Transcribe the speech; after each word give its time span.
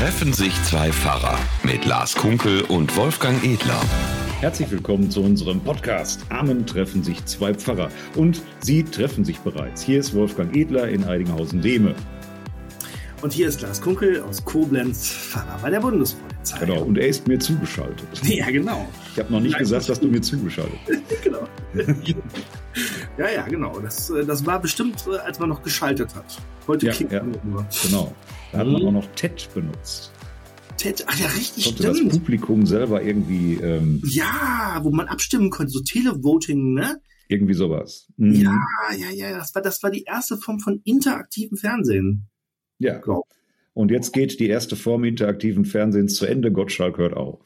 Treffen 0.00 0.32
sich 0.32 0.54
zwei 0.62 0.90
Pfarrer 0.90 1.38
mit 1.62 1.84
Lars 1.84 2.14
Kunkel 2.14 2.62
und 2.62 2.96
Wolfgang 2.96 3.44
Edler. 3.44 3.78
Herzlich 4.40 4.70
willkommen 4.70 5.10
zu 5.10 5.22
unserem 5.22 5.60
Podcast. 5.60 6.24
Amen 6.30 6.64
treffen 6.64 7.02
sich 7.02 7.22
zwei 7.26 7.52
Pfarrer. 7.52 7.90
Und 8.16 8.40
sie 8.60 8.82
treffen 8.82 9.26
sich 9.26 9.40
bereits. 9.40 9.82
Hier 9.82 10.00
ist 10.00 10.14
Wolfgang 10.14 10.56
Edler 10.56 10.88
in 10.88 11.04
Eidinghausen-Dehme. 11.04 11.94
Und 13.20 13.34
hier 13.34 13.46
ist 13.46 13.60
Lars 13.60 13.82
Kunkel 13.82 14.22
aus 14.22 14.42
Koblenz, 14.42 15.06
Pfarrer 15.10 15.58
bei 15.60 15.68
der 15.68 15.80
Bundespolizei. 15.80 16.64
Genau, 16.64 16.80
und 16.80 16.96
er 16.96 17.06
ist 17.06 17.28
mir 17.28 17.38
zugeschaltet. 17.38 18.08
Ja, 18.22 18.50
genau. 18.50 18.88
Ich 19.12 19.18
habe 19.18 19.30
noch 19.30 19.40
nicht 19.40 19.52
Nein, 19.52 19.60
gesagt, 19.60 19.90
dass 19.90 20.00
du 20.00 20.08
mir 20.08 20.22
zugeschaltet 20.22 20.78
bist. 20.86 21.02
genau. 21.22 21.46
ja, 23.18 23.30
ja, 23.30 23.46
genau. 23.46 23.78
Das, 23.80 24.10
äh, 24.10 24.24
das 24.24 24.44
war 24.46 24.60
bestimmt, 24.60 25.04
äh, 25.06 25.18
als 25.18 25.38
man 25.38 25.48
noch 25.48 25.62
geschaltet 25.62 26.14
hat. 26.14 26.40
Heute 26.66 26.86
ja, 26.86 26.94
ja. 27.10 27.22
nur. 27.22 27.66
Genau. 27.82 28.14
Da 28.52 28.58
hat 28.58 28.66
man 28.66 28.82
mhm. 28.82 28.88
auch 28.88 28.92
noch 28.92 29.06
TED 29.14 29.48
benutzt. 29.54 30.12
TED, 30.76 31.04
ach 31.06 31.18
ja, 31.18 31.26
richtig, 31.26 31.64
konnte 31.64 31.94
stimmt. 31.94 32.12
das 32.12 32.18
Publikum 32.18 32.66
selber 32.66 33.02
irgendwie... 33.02 33.54
Ähm, 33.54 34.02
ja, 34.04 34.80
wo 34.82 34.90
man 34.90 35.08
abstimmen 35.08 35.50
konnte, 35.50 35.70
so 35.70 35.80
Televoting, 35.80 36.74
ne? 36.74 37.00
Irgendwie 37.28 37.54
sowas. 37.54 38.08
Mhm. 38.16 38.34
Ja, 38.34 38.58
ja, 38.96 39.10
ja, 39.10 39.38
das 39.38 39.54
war, 39.54 39.62
das 39.62 39.82
war 39.82 39.90
die 39.90 40.04
erste 40.04 40.36
Form 40.36 40.58
von 40.58 40.80
interaktivem 40.84 41.56
Fernsehen. 41.56 42.28
Ja. 42.78 42.98
Glaub. 42.98 43.26
Und 43.72 43.90
jetzt 43.90 44.12
geht 44.12 44.40
die 44.40 44.48
erste 44.48 44.74
Form 44.74 45.04
interaktiven 45.04 45.64
Fernsehens 45.64 46.16
zu 46.16 46.26
Ende. 46.26 46.50
Gottschalk 46.50 46.98
hört 46.98 47.14
auf. 47.14 47.40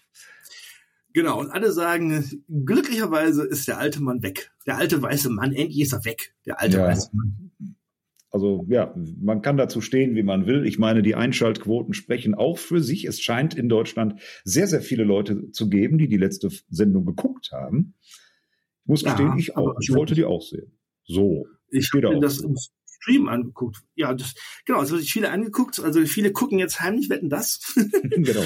Genau, 1.15 1.39
und 1.39 1.51
alle 1.51 1.71
sagen, 1.71 2.45
glücklicherweise 2.49 3.45
ist 3.45 3.69
der 3.69 3.79
alte 3.79 4.03
Mann 4.03 4.23
weg. 4.25 4.51
Der 4.67 4.77
alte 4.77 5.01
weiße 5.01 5.31
Mann, 5.31 5.53
endlich 5.53 5.81
ist 5.81 5.93
er 5.93 6.05
weg. 6.05 6.35
Der 6.45 6.61
alte 6.61 6.79
ja. 6.79 6.89
weiße 6.89 7.11
Mann. 7.13 7.77
Also 8.33 8.67
ja, 8.69 8.93
man 9.21 9.43
kann 9.43 9.57
dazu 9.57 9.81
stehen, 9.81 10.17
wie 10.17 10.25
man 10.25 10.47
will. 10.47 10.67
Ich 10.67 10.77
meine, 10.77 11.03
die 11.03 11.15
Einschaltquoten 11.15 11.95
sprechen 11.95 12.35
auch 12.35 12.59
für 12.59 12.81
sich. 12.81 13.05
Es 13.05 13.21
scheint 13.21 13.55
in 13.55 13.69
Deutschland 13.69 14.21
sehr, 14.43 14.67
sehr 14.67 14.81
viele 14.81 15.05
Leute 15.05 15.53
zu 15.53 15.71
geben, 15.71 15.98
die 15.98 16.09
die 16.09 16.17
letzte 16.17 16.51
Sendung 16.69 17.06
geguckt 17.06 17.53
haben. 17.53 17.95
Ich 18.83 18.89
muss 18.89 19.05
gestehen, 19.05 19.28
ja, 19.28 19.37
ich 19.37 19.56
auch. 19.56 19.77
Ich 19.81 19.95
wollte 19.95 20.17
die 20.17 20.25
auch 20.25 20.43
sehen. 20.43 20.77
So. 21.05 21.47
Ich 21.71 21.93
habe 21.95 22.19
das 22.19 22.45
Stream 23.05 23.28
angeguckt. 23.28 23.83
Ja, 23.94 24.14
das, 24.14 24.34
genau, 24.64 24.78
es 24.78 24.84
also 24.84 24.97
sich 24.97 25.12
viele 25.12 25.30
angeguckt. 25.30 25.78
Also 25.80 26.05
viele 26.06 26.33
gucken 26.33 26.58
jetzt 26.58 26.80
heimlich, 26.80 27.10
wetten 27.10 27.28
das. 27.28 27.74
genau. 27.77 28.42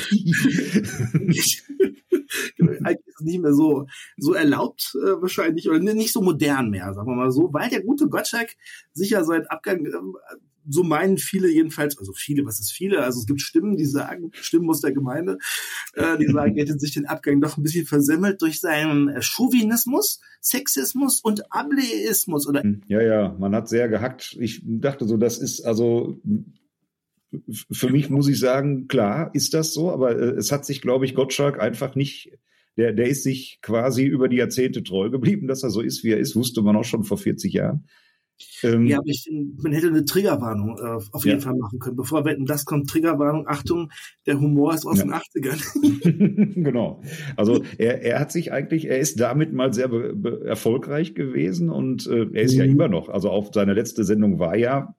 eigentlich 2.83 3.07
ist 3.07 3.21
es 3.21 3.25
nicht 3.25 3.41
mehr 3.41 3.55
so, 3.55 3.87
so 4.17 4.35
erlaubt 4.35 4.93
äh, 4.97 5.23
wahrscheinlich 5.23 5.69
oder 5.69 5.79
nicht 5.79 6.13
so 6.13 6.23
modern 6.23 6.71
mehr, 6.71 6.93
sagen 6.93 7.09
wir 7.09 7.15
mal 7.15 7.31
so, 7.31 7.53
weil 7.53 7.71
der 7.71 7.83
gute 7.83 8.09
Gottschalk 8.09 8.51
sicher 8.93 9.25
seit 9.25 9.51
Abgang 9.51 9.87
äh, 9.87 9.93
so 10.69 10.83
meinen 10.83 11.19
viele 11.19 11.51
jedenfalls, 11.51 11.99
also 11.99 12.13
viele, 12.13 12.45
was 12.45 12.61
ist 12.61 12.73
viele? 12.73 13.03
Also 13.03 13.21
es 13.21 13.27
gibt 13.27 13.41
Stimmen, 13.41 13.77
die 13.77 13.85
sagen, 13.85 14.31
Stimmen 14.33 14.69
aus 14.71 14.81
der 14.81 14.93
Gemeinde, 14.93 15.39
äh, 15.95 16.19
die 16.19 16.27
sagen, 16.27 16.57
er 16.57 16.65
hätte 16.65 16.79
sich 16.79 16.95
den 16.95 17.07
Abgang 17.07 17.41
doch 17.41 17.57
ein 17.57 17.63
bisschen 17.63 17.87
versemmelt 17.87 18.43
durch 18.43 18.61
seinen 18.61 19.09
äh, 19.09 19.23
Chauvinismus, 19.23 20.21
Sexismus 20.41 21.21
und 21.21 21.53
Ableismus, 21.53 22.47
oder? 22.47 22.63
Ja, 22.87 23.01
ja, 23.01 23.37
man 23.39 23.55
hat 23.55 23.69
sehr 23.69 23.89
gehackt. 23.89 24.37
Ich 24.41 24.63
dachte 24.65 25.07
so, 25.07 25.17
das 25.17 25.39
ist 25.39 25.63
also 25.63 26.21
für 27.71 27.91
mich 27.91 28.09
muss 28.09 28.29
ich 28.29 28.39
sagen, 28.39 28.89
klar 28.89 29.31
ist 29.35 29.55
das 29.55 29.75
so, 29.75 29.91
aber 29.91 30.19
äh, 30.19 30.37
es 30.37 30.51
hat 30.51 30.65
sich, 30.65 30.81
glaube 30.81 31.05
ich, 31.05 31.15
Gottschalk 31.15 31.61
einfach 31.61 31.95
nicht, 31.95 32.33
der, 32.77 32.93
der 32.93 33.09
ist 33.09 33.23
sich 33.23 33.59
quasi 33.61 34.05
über 34.05 34.29
die 34.29 34.37
Jahrzehnte 34.37 34.83
treu 34.83 35.11
geblieben, 35.11 35.49
dass 35.49 35.63
er 35.63 35.71
so 35.71 35.81
ist, 35.81 36.05
wie 36.05 36.13
er 36.13 36.19
ist, 36.19 36.37
wusste 36.37 36.63
man 36.63 36.77
auch 36.77 36.85
schon 36.85 37.05
vor 37.05 37.19
40 37.19 37.53
Jahren. 37.53 37.89
Ähm, 38.63 38.87
ja, 38.87 38.99
aber 38.99 39.09
ich, 39.09 39.29
man 39.31 39.73
hätte 39.73 39.89
eine 39.89 40.05
Triggerwarnung 40.05 40.79
äh, 40.79 41.03
auf 41.13 41.25
jeden 41.25 41.41
ja. 41.41 41.45
Fall 41.45 41.57
machen 41.57 41.79
können. 41.79 41.97
Bevor 41.97 42.25
Wetten, 42.25 42.47
das 42.47 42.65
kommt, 42.65 42.89
Triggerwarnung, 42.89 43.47
Achtung, 43.49 43.91
der 44.27 44.41
Humor 44.41 44.75
ist 44.75 44.87
aus 44.87 44.99
ja. 44.99 45.05
den 45.05 45.13
80ern. 45.13 46.55
genau. 46.63 47.03
Also 47.37 47.65
er, 47.79 48.03
er 48.03 48.21
hat 48.21 48.33
sich 48.33 48.53
eigentlich, 48.53 48.87
er 48.87 48.99
ist 48.99 49.21
damit 49.21 49.53
mal 49.53 49.73
sehr 49.73 49.91
erfolgreich 50.45 51.15
gewesen 51.15 51.71
und 51.71 52.07
äh, 52.07 52.27
er 52.33 52.43
ist 52.43 52.55
mhm. 52.55 52.59
ja 52.59 52.65
immer 52.65 52.89
noch. 52.89 53.09
Also 53.09 53.31
auch 53.31 53.53
seine 53.53 53.75
letzte 53.75 54.05
Sendung 54.05 54.39
war 54.39 54.57
ja 54.57 54.95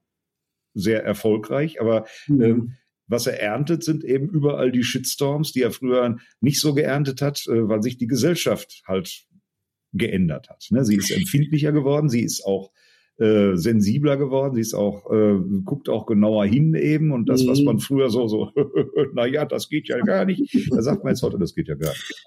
sehr 0.74 1.04
erfolgreich, 1.04 1.82
aber 1.82 2.06
mhm. 2.28 2.42
ähm, 2.42 2.74
was 3.08 3.26
er 3.26 3.42
erntet, 3.42 3.84
sind 3.84 4.04
eben 4.04 4.30
überall 4.30 4.72
die 4.72 4.84
Shitstorms, 4.84 5.52
die 5.52 5.64
er 5.64 5.72
früher 5.72 6.18
nicht 6.42 6.60
so 6.60 6.74
geerntet 6.74 7.22
hat, 7.22 7.46
äh, 7.48 7.68
weil 7.68 7.82
sich 7.82 7.98
die 7.98 8.08
Gesellschaft 8.08 8.84
halt 8.88 9.26
geändert 9.94 10.50
hat. 10.50 10.68
Ne? 10.70 10.86
Sie 10.86 10.96
ist 10.96 11.10
empfindlicher 11.10 11.72
geworden, 11.72 12.10
sie 12.10 12.22
ist 12.22 12.46
auch 12.46 12.72
äh, 13.20 13.56
sensibler 13.56 14.18
geworden, 14.18 14.56
sie 14.56 14.62
ist 14.62 14.74
auch, 14.74 15.12
äh, 15.12 15.38
guckt 15.66 15.90
auch 15.90 16.06
genauer 16.06 16.46
hin 16.46 16.74
eben 16.74 17.12
und 17.12 17.28
das, 17.28 17.46
was 17.46 17.60
mhm. 17.60 17.66
man 17.66 17.80
früher 17.80 18.10
so, 18.10 18.28
so, 18.28 18.52
naja, 19.14 19.46
das 19.46 19.70
geht 19.70 19.88
ja 19.90 20.00
gar 20.00 20.26
nicht, 20.26 20.56
da 20.72 20.82
sagt 20.82 21.04
man 21.04 21.12
jetzt 21.12 21.24
heute, 21.24 21.38
das 21.38 21.54
geht 21.54 21.68
ja 21.68 21.76
gar 21.76 21.90
nicht. 21.92 22.26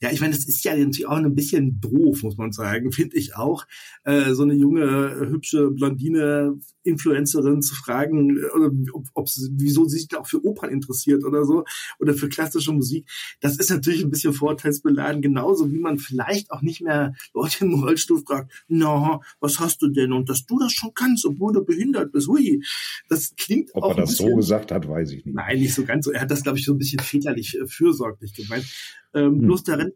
Ja, 0.00 0.10
ich 0.10 0.20
meine, 0.20 0.34
das 0.34 0.46
ist 0.46 0.64
ja 0.64 0.76
natürlich 0.76 1.06
auch 1.06 1.16
ein 1.16 1.34
bisschen 1.34 1.80
doof, 1.80 2.22
muss 2.22 2.36
man 2.36 2.52
sagen, 2.52 2.92
finde 2.92 3.16
ich 3.16 3.36
auch, 3.36 3.66
äh, 4.04 4.32
so 4.32 4.42
eine 4.42 4.54
junge, 4.54 5.28
hübsche 5.30 5.70
Blondine 5.70 6.58
Influencerin 6.84 7.62
zu 7.62 7.74
fragen, 7.74 8.38
äh, 8.38 8.46
oder 8.54 8.70
ob, 8.92 9.06
ob 9.14 9.28
sie, 9.28 9.50
wieso 9.54 9.86
sie 9.86 9.98
sich 9.98 10.16
auch 10.16 10.26
für 10.26 10.44
Opern 10.44 10.70
interessiert 10.70 11.24
oder 11.24 11.44
so 11.44 11.64
oder 11.98 12.14
für 12.14 12.28
klassische 12.28 12.72
Musik. 12.72 13.08
Das 13.40 13.56
ist 13.58 13.70
natürlich 13.70 14.04
ein 14.04 14.10
bisschen 14.10 14.32
vorteilsbeladen, 14.32 15.22
genauso 15.22 15.70
wie 15.72 15.78
man 15.78 15.98
vielleicht 15.98 16.50
auch 16.50 16.62
nicht 16.62 16.82
mehr 16.82 17.14
Leute 17.32 17.64
im 17.64 17.74
Rollstuhl 17.74 18.22
fragt, 18.24 18.52
na, 18.68 19.20
was 19.40 19.58
hast 19.58 19.82
du 19.82 19.88
denn? 19.88 20.12
Und 20.12 20.28
dass 20.28 20.46
du 20.46 20.58
das 20.58 20.72
schon 20.72 20.92
kannst, 20.94 21.24
obwohl 21.26 21.52
du 21.52 21.64
behindert 21.64 22.12
bist. 22.12 22.28
Hui, 22.28 22.62
das 23.08 23.34
klingt 23.36 23.70
ob 23.74 23.82
auch. 23.82 23.90
Ob 23.90 23.96
er 23.96 24.02
das 24.02 24.10
bisschen, 24.10 24.30
so 24.30 24.36
gesagt 24.36 24.70
hat, 24.70 24.88
weiß 24.88 25.10
ich 25.12 25.24
nicht. 25.24 25.34
Nein, 25.34 25.58
nicht 25.58 25.74
so 25.74 25.84
ganz 25.84 26.04
so. 26.04 26.12
Er 26.12 26.22
hat 26.22 26.30
das, 26.30 26.42
glaube 26.42 26.58
ich, 26.58 26.64
so 26.64 26.72
ein 26.72 26.78
bisschen 26.78 27.00
väterlich 27.00 27.58
äh, 27.58 27.66
fürsorglich 27.66 28.34
gemeint. 28.34 28.66
Ähm, 29.14 29.38
hm. 29.38 29.46
Bloß 29.46 29.64
darin 29.64 29.92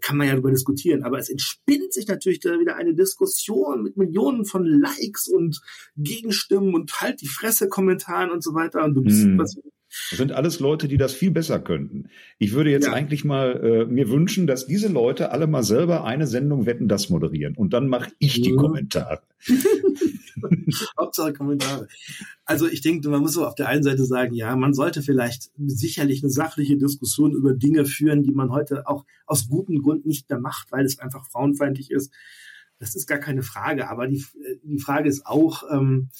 kann 0.00 0.16
man 0.16 0.26
ja 0.26 0.32
darüber 0.34 0.50
diskutieren, 0.50 1.02
aber 1.02 1.18
es 1.18 1.30
entspinnt 1.30 1.92
sich 1.92 2.06
natürlich 2.08 2.40
da 2.40 2.58
wieder 2.58 2.76
eine 2.76 2.94
Diskussion 2.94 3.82
mit 3.82 3.96
Millionen 3.96 4.44
von 4.44 4.64
Likes 4.64 5.28
und 5.28 5.60
Gegenstimmen 5.96 6.74
und 6.74 7.00
halt 7.00 7.20
die 7.20 7.28
Fresse 7.28 7.68
Kommentaren 7.68 8.30
und 8.30 8.42
so 8.42 8.54
weiter. 8.54 8.84
Und 8.84 8.94
du 8.94 9.02
bist 9.02 9.24
hm. 9.24 9.38
was, 9.38 9.58
das 10.10 10.18
sind 10.18 10.32
alles 10.32 10.60
Leute, 10.60 10.86
die 10.86 10.98
das 10.98 11.14
viel 11.14 11.30
besser 11.30 11.58
könnten. 11.60 12.10
Ich 12.38 12.52
würde 12.52 12.70
jetzt 12.70 12.86
ja. 12.86 12.92
eigentlich 12.92 13.24
mal 13.24 13.60
äh, 13.62 13.84
mir 13.86 14.10
wünschen, 14.10 14.46
dass 14.46 14.66
diese 14.66 14.88
Leute 14.88 15.30
alle 15.32 15.46
mal 15.46 15.62
selber 15.62 16.04
eine 16.04 16.26
Sendung 16.26 16.66
Wetten 16.66 16.88
das 16.88 17.08
moderieren 17.08 17.56
und 17.56 17.72
dann 17.72 17.88
mache 17.88 18.10
ich 18.18 18.42
die 18.42 18.54
Kommentare. 18.54 19.22
Hauptsache 20.98 21.32
Kommentare. 21.32 21.88
Also 22.44 22.66
ich 22.66 22.80
denke, 22.80 23.08
man 23.08 23.20
muss 23.20 23.34
so 23.34 23.46
auf 23.46 23.54
der 23.54 23.68
einen 23.68 23.82
Seite 23.82 24.04
sagen, 24.04 24.34
ja, 24.34 24.54
man 24.56 24.74
sollte 24.74 25.02
vielleicht 25.02 25.50
sicherlich 25.58 26.22
eine 26.22 26.30
sachliche 26.30 26.76
Diskussion 26.76 27.32
über 27.32 27.54
Dinge 27.54 27.84
führen, 27.84 28.22
die 28.22 28.32
man 28.32 28.50
heute 28.50 28.86
auch 28.86 29.04
aus 29.26 29.48
gutem 29.48 29.82
Grund 29.82 30.06
nicht 30.06 30.28
mehr 30.28 30.40
macht, 30.40 30.72
weil 30.72 30.84
es 30.84 30.98
einfach 30.98 31.26
frauenfeindlich 31.26 31.90
ist. 31.90 32.12
Das 32.78 32.94
ist 32.94 33.06
gar 33.06 33.18
keine 33.18 33.42
Frage. 33.42 33.88
Aber 33.88 34.06
die, 34.06 34.24
die 34.62 34.78
Frage 34.78 35.08
ist 35.08 35.26
auch, 35.26 35.64
ähm, 35.70 36.10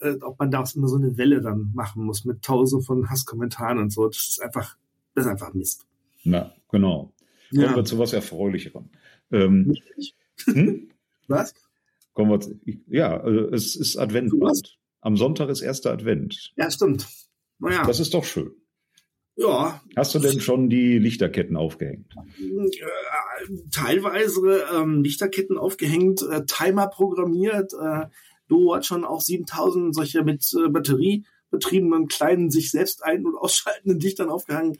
äh, 0.00 0.14
ob 0.20 0.38
man 0.38 0.50
daraus 0.50 0.74
immer 0.74 0.88
so 0.88 0.96
eine 0.96 1.16
Welle 1.16 1.40
dann 1.40 1.70
machen 1.74 2.04
muss 2.04 2.24
mit 2.24 2.42
tausend 2.42 2.84
von 2.84 3.08
Hasskommentaren 3.08 3.78
und 3.78 3.90
so. 3.90 4.08
Das 4.08 4.18
ist 4.18 4.42
einfach, 4.42 4.76
das 5.14 5.24
ist 5.24 5.30
einfach 5.30 5.54
Mist. 5.54 5.86
Na, 6.24 6.54
genau. 6.70 7.12
Kommen 7.50 7.62
ja. 7.62 7.76
wir 7.76 7.84
zu 7.84 7.98
was 7.98 8.12
Erfreulicherem. 8.12 8.88
Ähm, 9.30 9.74
hm? 10.44 10.88
Was? 11.28 11.54
Kommen 12.12 12.30
wir 12.30 12.40
zu, 12.40 12.60
ja, 12.86 13.20
also 13.20 13.48
es 13.48 13.76
ist 13.76 13.96
Advent. 13.96 14.32
Am 15.00 15.16
Sonntag 15.16 15.48
ist 15.48 15.62
erster 15.62 15.92
Advent. 15.92 16.52
Ja, 16.56 16.70
stimmt. 16.70 17.06
Naja. 17.58 17.84
Das 17.86 18.00
ist 18.00 18.14
doch 18.14 18.24
schön. 18.24 18.52
Ja. 19.36 19.80
Hast 19.96 20.14
du 20.14 20.18
denn 20.18 20.40
schon 20.40 20.68
die 20.68 20.98
Lichterketten 20.98 21.56
aufgehängt? 21.56 22.14
Äh, 22.38 23.54
teilweise 23.70 24.64
ähm, 24.74 25.02
Lichterketten 25.02 25.56
aufgehängt, 25.56 26.22
äh, 26.22 26.44
Timer 26.44 26.88
programmiert. 26.88 27.72
Äh, 27.72 28.06
Du 28.52 28.74
hat 28.74 28.84
schon 28.84 29.06
auch 29.06 29.22
7000 29.22 29.94
solche 29.94 30.22
mit 30.24 30.44
äh, 30.52 30.68
Batterie 30.68 31.24
betriebenen 31.50 32.06
kleinen, 32.06 32.50
sich 32.50 32.70
selbst 32.70 33.02
ein- 33.02 33.24
und 33.24 33.34
ausschaltenden 33.34 33.98
Lichtern 33.98 34.28
aufgehangen. 34.28 34.76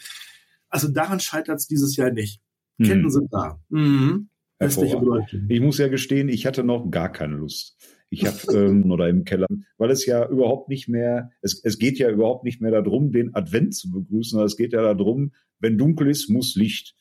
Also 0.68 0.88
daran 0.88 1.20
scheitert 1.20 1.58
es 1.58 1.68
dieses 1.68 1.96
Jahr 1.96 2.10
nicht. 2.10 2.42
Mhm. 2.76 2.84
Ketten 2.84 3.10
sind 3.10 3.32
da. 3.32 3.58
Mhm. 3.70 4.28
Ich 5.48 5.60
muss 5.60 5.78
ja 5.78 5.88
gestehen, 5.88 6.28
ich 6.28 6.46
hatte 6.46 6.64
noch 6.64 6.90
gar 6.90 7.10
keine 7.10 7.36
Lust. 7.36 7.76
Ich 8.10 8.26
habe 8.26 8.36
ähm, 8.56 8.90
oder 8.90 9.08
im 9.08 9.24
Keller, 9.24 9.46
weil 9.78 9.90
es 9.90 10.06
ja 10.06 10.28
überhaupt 10.28 10.68
nicht 10.68 10.88
mehr, 10.88 11.30
es, 11.40 11.62
es 11.64 11.78
geht 11.78 11.98
ja 11.98 12.10
überhaupt 12.10 12.44
nicht 12.44 12.60
mehr 12.60 12.70
darum, 12.70 13.12
den 13.12 13.34
Advent 13.34 13.74
zu 13.74 13.90
begrüßen, 13.90 14.30
sondern 14.30 14.46
es 14.46 14.56
geht 14.56 14.72
ja 14.72 14.94
darum, 14.94 15.32
wenn 15.60 15.78
dunkel 15.78 16.08
ist, 16.08 16.28
muss 16.28 16.54
Licht. 16.56 16.94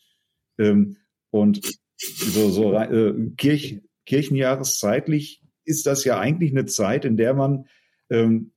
Ähm, 0.57 0.97
und 1.29 1.61
so, 1.97 2.49
so 2.49 2.73
äh, 2.73 3.13
Kirch, 3.37 3.81
Kirchenjahreszeitlich 4.05 5.41
ist 5.65 5.85
das 5.85 6.03
ja 6.03 6.19
eigentlich 6.19 6.51
eine 6.51 6.65
Zeit, 6.65 7.05
in 7.05 7.17
der 7.17 7.33
man 7.33 7.65
ähm, 8.09 8.51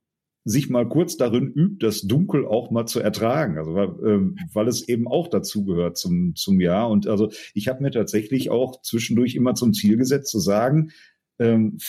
sich 0.45 0.69
mal 0.69 0.87
kurz 0.87 1.17
darin 1.17 1.51
übt, 1.51 1.85
das 1.85 2.01
Dunkel 2.01 2.45
auch 2.45 2.69
mal 2.69 2.85
zu 2.85 2.99
ertragen. 2.99 3.57
Also 3.57 3.73
weil, 3.73 3.89
ähm, 4.05 4.37
weil 4.53 4.67
es 4.67 4.87
eben 4.87 5.07
auch 5.07 5.27
dazu 5.27 5.65
gehört 5.65 5.97
zum, 5.97 6.35
zum 6.35 6.61
Jahr. 6.61 6.89
Und 6.89 7.07
also 7.07 7.31
ich 7.55 7.67
habe 7.67 7.81
mir 7.81 7.91
tatsächlich 7.91 8.51
auch 8.51 8.81
zwischendurch 8.83 9.35
immer 9.35 9.55
zum 9.55 9.73
Ziel 9.73 9.97
gesetzt, 9.97 10.29
zu 10.29 10.39
sagen, 10.39 10.91
ähm, 11.39 11.79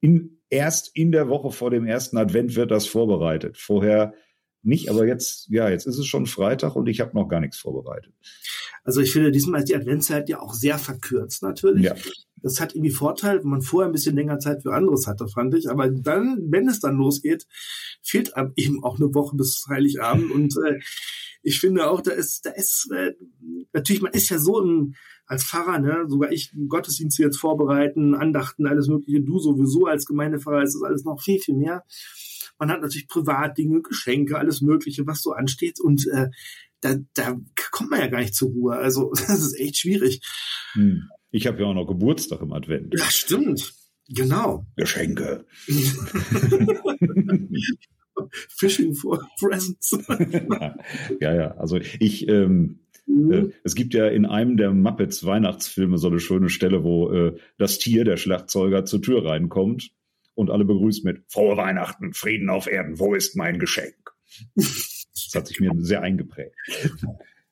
in, 0.00 0.40
erst 0.48 0.96
in 0.96 1.12
der 1.12 1.28
Woche 1.28 1.50
vor 1.50 1.70
dem 1.70 1.86
ersten 1.86 2.16
Advent 2.16 2.56
wird 2.56 2.70
das 2.70 2.86
vorbereitet. 2.86 3.58
Vorher 3.58 4.14
nicht, 4.62 4.88
aber 4.90 5.06
jetzt, 5.06 5.48
ja, 5.50 5.68
jetzt 5.68 5.86
ist 5.86 5.98
es 5.98 6.06
schon 6.06 6.26
Freitag 6.26 6.76
und 6.76 6.86
ich 6.86 7.00
habe 7.00 7.14
noch 7.14 7.28
gar 7.28 7.40
nichts 7.40 7.58
vorbereitet. 7.58 8.14
Also 8.84 9.00
ich 9.00 9.12
finde, 9.12 9.30
diesmal 9.30 9.60
ist 9.60 9.68
die 9.68 9.76
Adventszeit 9.76 10.28
ja 10.28 10.40
auch 10.40 10.54
sehr 10.54 10.78
verkürzt 10.78 11.42
natürlich. 11.42 11.84
Ja. 11.84 11.94
Das 12.42 12.60
hat 12.60 12.74
irgendwie 12.74 12.92
Vorteil, 12.92 13.40
wenn 13.42 13.50
man 13.50 13.62
vorher 13.62 13.88
ein 13.88 13.92
bisschen 13.92 14.16
länger 14.16 14.38
Zeit 14.38 14.62
für 14.62 14.72
anderes 14.72 15.06
hatte, 15.06 15.28
fand 15.28 15.54
ich. 15.54 15.68
Aber 15.68 15.88
dann, 15.88 16.38
wenn 16.50 16.68
es 16.68 16.80
dann 16.80 16.96
losgeht, 16.96 17.46
fehlt 18.02 18.32
eben 18.56 18.82
auch 18.82 18.98
eine 18.98 19.14
Woche 19.14 19.36
bis 19.36 19.66
Heiligabend. 19.68 20.30
Und 20.30 20.54
äh, 20.66 20.78
ich 21.42 21.60
finde 21.60 21.90
auch, 21.90 22.00
da 22.00 22.12
ist, 22.12 22.46
da 22.46 22.50
ist 22.50 22.90
äh, 22.94 23.12
natürlich, 23.72 24.02
man 24.02 24.12
ist 24.12 24.30
ja 24.30 24.38
so 24.38 24.60
ein 24.60 24.94
als 25.26 25.44
Pfarrer, 25.44 25.78
ne, 25.78 26.06
sogar 26.08 26.32
ich 26.32 26.52
Gottesdienste 26.68 27.22
jetzt 27.22 27.38
vorbereiten, 27.38 28.16
Andachten, 28.16 28.66
alles 28.66 28.88
Mögliche. 28.88 29.20
Du 29.20 29.38
sowieso 29.38 29.86
als 29.86 30.04
Gemeindepfarrer 30.04 30.64
ist 30.64 30.74
das 30.74 30.82
alles 30.82 31.04
noch 31.04 31.22
viel, 31.22 31.38
viel 31.38 31.54
mehr. 31.54 31.84
Man 32.58 32.68
hat 32.68 32.82
natürlich 32.82 33.06
Privatdinge, 33.06 33.80
Geschenke, 33.80 34.38
alles 34.38 34.60
Mögliche, 34.60 35.06
was 35.06 35.22
so 35.22 35.30
ansteht. 35.30 35.78
Und 35.80 36.06
äh, 36.08 36.30
da, 36.80 36.96
da 37.14 37.38
kommt 37.70 37.90
man 37.90 38.00
ja 38.00 38.06
gar 38.08 38.20
nicht 38.20 38.34
zur 38.34 38.50
Ruhe. 38.50 38.76
Also 38.76 39.12
das 39.14 39.40
ist 39.40 39.58
echt 39.58 39.78
schwierig. 39.78 40.20
Hm. 40.72 41.08
Ich 41.30 41.46
habe 41.46 41.60
ja 41.60 41.66
auch 41.66 41.74
noch 41.74 41.86
Geburtstag 41.86 42.40
im 42.40 42.52
Advent. 42.52 42.94
Ja, 42.98 43.04
stimmt. 43.04 43.72
Genau. 44.08 44.66
Geschenke. 44.76 45.44
Fishing 48.48 48.94
for 48.94 49.24
Presents. 49.38 49.96
ja, 51.20 51.34
ja. 51.34 51.52
Also 51.56 51.76
ich, 51.76 52.28
ähm, 52.28 52.80
mhm. 53.06 53.32
äh, 53.32 53.50
es 53.62 53.76
gibt 53.76 53.94
ja 53.94 54.08
in 54.08 54.26
einem 54.26 54.56
der 54.56 54.72
Muppets 54.72 55.24
Weihnachtsfilme 55.24 55.96
so 55.96 56.08
eine 56.08 56.18
schöne 56.18 56.48
Stelle, 56.48 56.82
wo 56.82 57.12
äh, 57.12 57.36
das 57.56 57.78
Tier, 57.78 58.04
der 58.04 58.16
Schlagzeuger, 58.16 58.84
zur 58.84 59.00
Tür 59.00 59.24
reinkommt 59.24 59.92
und 60.34 60.50
alle 60.50 60.64
begrüßt 60.64 61.04
mit 61.04 61.22
Frohe 61.28 61.56
Weihnachten, 61.56 62.12
Frieden 62.12 62.50
auf 62.50 62.66
Erden, 62.66 62.98
wo 62.98 63.14
ist 63.14 63.36
mein 63.36 63.60
Geschenk? 63.60 63.94
Das 65.32 65.42
hat 65.42 65.48
sich 65.48 65.60
mir 65.60 65.72
sehr 65.78 66.02
eingeprägt. 66.02 66.54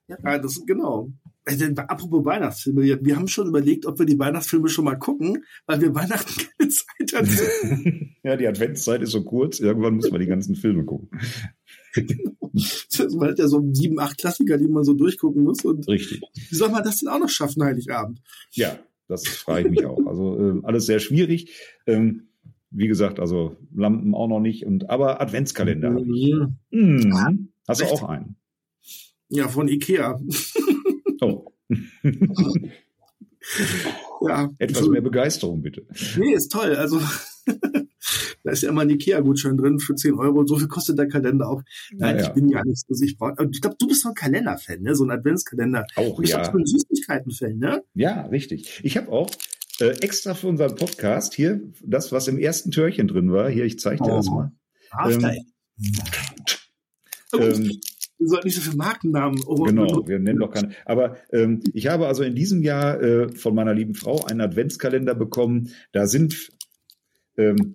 Ja, 0.09 0.39
das 0.39 0.65
genau. 0.67 1.13
Also, 1.45 1.65
apropos 1.77 2.25
Weihnachtsfilme, 2.25 2.83
wir 3.03 3.17
haben 3.17 3.29
schon 3.29 3.49
überlegt, 3.49 3.87
ob 3.87 3.99
wir 3.99 4.07
die 4.07 4.19
Weihnachtsfilme 4.19 4.69
schon 4.69 4.85
mal 4.85 4.97
gucken, 4.97 5.45
weil 5.67 5.81
wir 5.81 5.95
Weihnachten 5.95 6.33
keine 6.59 6.71
Zeit 6.71 7.15
hatten. 7.15 8.17
ja, 8.23 8.37
die 8.37 8.47
Adventszeit 8.47 9.03
ist 9.03 9.13
so 9.13 9.23
kurz, 9.23 9.61
irgendwann 9.61 9.95
muss 9.95 10.11
man 10.11 10.21
die 10.21 10.27
ganzen 10.27 10.57
Filme 10.57 10.85
gucken. 10.85 11.09
man 13.17 13.31
hat 13.31 13.39
ja 13.39 13.49
so 13.49 13.67
sieben, 13.73 13.99
acht 13.99 14.19
Klassiker, 14.19 14.59
die 14.59 14.69
man 14.69 14.85
so 14.85 14.93
durchgucken 14.93 15.43
muss. 15.43 15.65
Und 15.65 15.89
Richtig. 15.89 16.23
Wie 16.35 16.55
soll 16.55 16.71
man 16.71 16.85
das 16.85 16.99
denn 16.99 17.09
auch 17.09 17.21
noch 17.21 17.31
schaffen, 17.31 17.63
Heiligabend? 17.63 18.21
Ja, 18.53 18.79
das 19.07 19.27
frage 19.27 19.69
ich 19.69 19.71
mich 19.71 19.87
auch. 19.87 20.07
Also 20.07 20.39
äh, 20.39 20.61
alles 20.65 20.87
sehr 20.87 20.99
schwierig. 21.01 21.55
Ähm, 21.87 22.29
wie 22.71 22.89
gesagt, 22.89 23.21
also 23.21 23.57
Lampen 23.75 24.15
auch 24.15 24.29
noch 24.29 24.41
nicht, 24.41 24.67
und 24.67 24.91
aber 24.91 25.21
Adventskalender 25.21 25.97
ich. 25.97 26.35
Mhm. 26.71 27.49
Hast 27.69 27.83
Echt? 27.83 27.91
du 27.93 27.97
auch 27.97 28.09
einen? 28.09 28.37
Ja, 29.29 29.47
von 29.49 29.69
Ikea. 29.69 30.19
oh. 31.21 31.53
ja. 34.27 34.51
Etwas 34.59 34.89
mehr 34.89 35.03
Begeisterung, 35.03 35.61
bitte. 35.63 35.87
Nee, 36.17 36.33
ist 36.33 36.51
toll. 36.51 36.75
Also 36.77 36.99
da 38.43 38.51
ist 38.51 38.63
ja 38.63 38.71
immer 38.71 38.81
ein 38.83 38.91
Ikea-Gutschein 38.91 39.59
drin 39.59 39.79
für 39.79 39.95
10 39.95 40.15
Euro. 40.15 40.47
So 40.47 40.57
viel 40.57 40.69
kostet 40.69 40.99
der 40.99 41.09
Kalender 41.09 41.49
auch. 41.51 41.63
Nein, 41.93 42.17
ja, 42.17 42.23
ich 42.23 42.31
bin 42.31 42.49
ja 42.49 42.65
nicht 42.65 42.87
so. 42.89 43.05
Ich, 43.05 43.13
ich 43.13 43.61
glaube, 43.61 43.77
du 43.79 43.87
bist 43.87 44.03
so 44.03 44.09
ein 44.09 44.15
Kalender-Fan, 44.15 44.81
ne? 44.81 44.95
so 44.95 45.05
ein 45.05 45.11
Adventskalender. 45.11 45.87
Auch, 45.97 46.17
du 46.17 46.23
bist 46.23 46.33
ja. 46.33 46.41
auch 46.41 46.53
so 46.53 46.59
ein 46.59 46.65
Süßigkeiten-Fan, 46.65 47.59
ne? 47.59 47.85
Ja, 47.93 48.23
richtig. 48.23 48.81
Ich 48.83 48.97
habe 48.97 49.13
auch 49.13 49.31
äh, 49.81 49.91
extra 50.01 50.33
für 50.33 50.47
unseren 50.47 50.75
Podcast 50.75 51.35
hier, 51.35 51.61
das, 51.85 52.13
was 52.13 52.29
im 52.29 52.39
ersten 52.39 52.71
Türchen 52.71 53.09
drin 53.09 53.31
war, 53.31 53.51
hier, 53.51 53.67
ich 53.67 53.79
zeige 53.79 54.03
dir 54.03 54.13
oh. 54.13 54.17
das 54.17 54.27
mal. 54.27 54.53
Ähm, 55.07 55.45
ähm, 57.35 57.81
wir 58.19 58.29
sollten 58.29 58.49
nicht 58.49 58.57
so 58.57 58.63
viele 58.63 58.77
Markennamen. 58.77 59.41
Oh, 59.47 59.63
genau, 59.63 60.07
wir 60.07 60.19
nennen 60.19 60.41
doch 60.41 60.51
keine. 60.51 60.75
Aber 60.85 61.17
ähm, 61.33 61.63
ich 61.73 61.87
habe 61.87 62.07
also 62.07 62.23
in 62.25 62.35
diesem 62.35 62.63
Jahr 62.63 63.01
äh, 63.01 63.33
von 63.33 63.55
meiner 63.55 63.75
lieben 63.75 63.95
Frau 63.95 64.25
einen 64.25 64.41
Adventskalender 64.41 65.15
bekommen. 65.15 65.71
Da 65.93 66.07
sind, 66.07 66.51
ähm, 67.37 67.75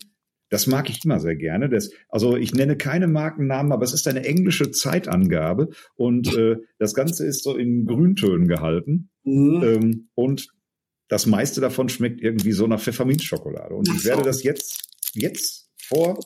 das 0.50 0.68
mag 0.68 0.90
ich 0.90 1.06
immer 1.06 1.20
sehr 1.20 1.36
gerne. 1.36 1.70
Das, 1.70 1.92
also 2.10 2.36
ich 2.36 2.54
nenne 2.54 2.76
keine 2.76 3.08
Markennamen, 3.08 3.72
aber 3.72 3.84
es 3.84 3.94
ist 3.94 4.08
eine 4.08 4.26
englische 4.26 4.72
Zeitangabe 4.72 5.70
und 5.96 6.36
äh, 6.36 6.58
das 6.78 6.94
Ganze 6.94 7.26
ist 7.26 7.44
so 7.44 7.56
in 7.56 7.86
Grüntönen 7.86 8.48
gehalten. 8.48 9.10
Mhm. 9.24 9.64
Ähm, 9.64 10.10
und 10.14 10.50
das 11.08 11.26
meiste 11.26 11.62
davon 11.62 11.90
schmeckt 11.90 12.22
irgendwie 12.22 12.52
so 12.52 12.68
nach 12.68 12.82
Pfefferminzschokolade. 12.82 13.76
Und 13.76 13.88
ich 13.88 14.04
werde 14.04 14.24
das 14.24 14.44
jetzt, 14.44 14.90
jetzt 15.14 15.70
vor, 15.78 16.20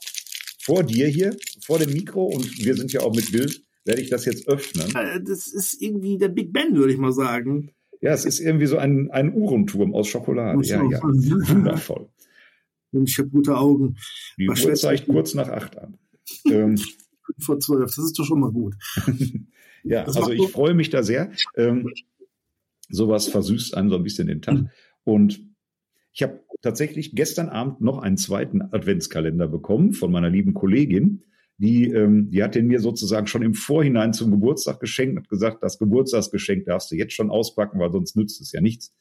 vor 0.67 0.83
dir 0.83 1.07
hier, 1.07 1.33
vor 1.65 1.79
dem 1.79 1.93
Mikro, 1.93 2.25
und 2.25 2.65
wir 2.65 2.75
sind 2.75 2.91
ja 2.91 2.99
auch 2.99 3.15
mit 3.15 3.31
Bild, 3.31 3.63
werde 3.85 4.01
ich 4.01 4.09
das 4.09 4.25
jetzt 4.25 4.49
öffnen. 4.49 4.93
Äh, 4.93 5.21
das 5.23 5.47
ist 5.47 5.81
irgendwie 5.81 6.17
der 6.17 6.27
Big 6.27 6.51
Ben, 6.51 6.75
würde 6.75 6.91
ich 6.91 6.99
mal 6.99 7.13
sagen. 7.13 7.71
Ja, 8.01 8.11
es 8.11 8.25
ist 8.25 8.41
irgendwie 8.41 8.65
so 8.65 8.77
ein, 8.77 9.09
ein 9.11 9.33
Uhrenturm 9.33 9.95
aus 9.95 10.09
Schokolade. 10.09 10.61
Ja, 10.65 10.83
ja. 10.83 11.01
Wundervoll. 11.03 12.09
Und 12.91 13.09
ich 13.09 13.17
habe 13.17 13.29
gute 13.29 13.55
Augen. 13.55 13.95
Die 14.37 14.49
Was 14.49 14.65
Uhr 14.65 14.75
zeigt 14.75 15.07
kurz 15.07 15.33
nach 15.35 15.47
acht 15.47 15.77
an. 15.77 15.97
ähm, 16.45 16.77
vor 17.39 17.61
zwölf, 17.61 17.95
das 17.95 18.03
ist 18.03 18.19
doch 18.19 18.25
schon 18.25 18.41
mal 18.41 18.51
gut. 18.51 18.75
ja, 19.85 20.03
das 20.03 20.17
also 20.17 20.31
ich 20.31 20.49
freue 20.49 20.73
mich 20.73 20.89
da 20.89 21.01
sehr. 21.01 21.31
Ähm, 21.55 21.93
sowas 22.89 23.29
versüßt 23.29 23.73
einem 23.73 23.89
so 23.89 23.95
ein 23.95 24.03
bisschen 24.03 24.27
den 24.27 24.41
Tag. 24.41 24.55
Mhm. 24.55 24.69
Und 25.05 25.47
ich 26.17 26.23
habe 26.23 26.43
tatsächlich 26.63 27.13
gestern 27.13 27.47
Abend 27.47 27.79
noch 27.79 27.99
einen 27.99 28.17
zweiten 28.17 28.63
Adventskalender 28.63 29.47
bekommen 29.47 29.93
von 29.93 30.11
meiner 30.11 30.31
lieben 30.31 30.55
Kollegin. 30.55 31.21
Die, 31.59 31.91
ähm, 31.91 32.31
die 32.31 32.41
hat 32.41 32.55
den 32.55 32.65
mir 32.65 32.79
sozusagen 32.79 33.27
schon 33.27 33.43
im 33.43 33.53
Vorhinein 33.53 34.13
zum 34.13 34.31
Geburtstag 34.31 34.79
geschenkt, 34.79 35.19
hat 35.19 35.29
gesagt, 35.29 35.61
das 35.61 35.77
Geburtstagsgeschenk 35.77 36.65
darfst 36.65 36.89
du 36.89 36.95
jetzt 36.95 37.13
schon 37.13 37.29
auspacken, 37.29 37.79
weil 37.79 37.91
sonst 37.91 38.15
nützt 38.15 38.41
es 38.41 38.51
ja 38.51 38.61
nichts. 38.61 38.95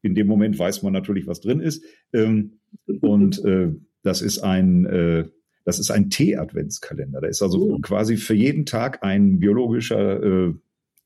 In 0.00 0.14
dem 0.14 0.28
Moment 0.28 0.58
weiß 0.58 0.82
man 0.82 0.94
natürlich, 0.94 1.26
was 1.26 1.42
drin 1.42 1.60
ist. 1.60 1.84
Ähm, 2.14 2.60
und 3.02 3.44
äh, 3.44 3.74
das 4.02 4.22
ist 4.22 4.38
ein, 4.38 4.86
äh, 4.86 5.28
das 5.66 5.78
ist 5.78 5.90
ein 5.90 6.08
Tee-Adventskalender. 6.08 7.20
Da 7.20 7.28
ist 7.28 7.42
also 7.42 7.74
oh. 7.74 7.78
quasi 7.80 8.16
für 8.16 8.34
jeden 8.34 8.64
Tag 8.64 9.02
ein 9.02 9.40
biologischer 9.40 10.22
äh, 10.22 10.54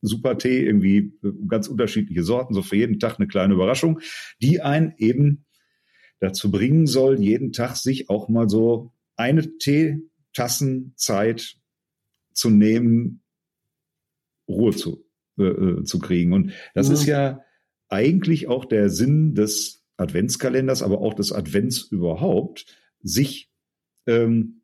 super 0.04 0.38
Tee, 0.38 0.64
irgendwie 0.64 1.12
äh, 1.22 1.32
ganz 1.48 1.68
unterschiedliche 1.68 2.22
Sorten, 2.22 2.54
so 2.54 2.62
für 2.62 2.76
jeden 2.76 2.98
Tag 3.00 3.18
eine 3.18 3.26
kleine 3.26 3.54
Überraschung, 3.54 4.00
die 4.40 4.60
einen 4.60 4.94
eben 4.98 5.44
dazu 6.20 6.50
bringen 6.50 6.86
soll, 6.86 7.20
jeden 7.20 7.52
Tag 7.52 7.76
sich 7.76 8.08
auch 8.10 8.28
mal 8.28 8.48
so 8.48 8.92
eine 9.16 9.58
Teetassenzeit 9.58 11.56
zu 12.32 12.50
nehmen, 12.50 13.22
Ruhe 14.48 14.74
zu, 14.74 15.04
äh, 15.38 15.44
äh, 15.44 15.84
zu 15.84 15.98
kriegen. 15.98 16.32
Und 16.32 16.52
das 16.74 16.88
ja. 16.88 16.94
ist 16.94 17.06
ja 17.06 17.40
eigentlich 17.88 18.48
auch 18.48 18.64
der 18.64 18.90
Sinn 18.90 19.34
des 19.34 19.84
Adventskalenders, 19.96 20.82
aber 20.82 21.00
auch 21.00 21.14
des 21.14 21.32
Advents 21.32 21.82
überhaupt, 21.82 22.67
sich 23.02 23.50
ähm, 24.06 24.62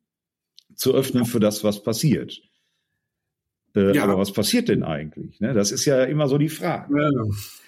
zu 0.75 0.95
öffnen 0.95 1.25
für 1.25 1.41
das, 1.41 1.63
was 1.63 1.83
passiert. 1.83 2.43
Äh, 3.77 3.95
ja. 3.97 4.05
Aber 4.05 4.19
was 4.19 4.33
passiert 4.33 4.69
denn 4.69 4.83
eigentlich? 4.83 5.41
Ne? 5.41 5.53
Das 5.53 5.73
ist 5.73 5.85
ja 5.85 6.05
immer 6.05 6.29
so 6.29 6.39
die 6.39 6.49
Frage. 6.49 6.95
Ja. 6.97 7.11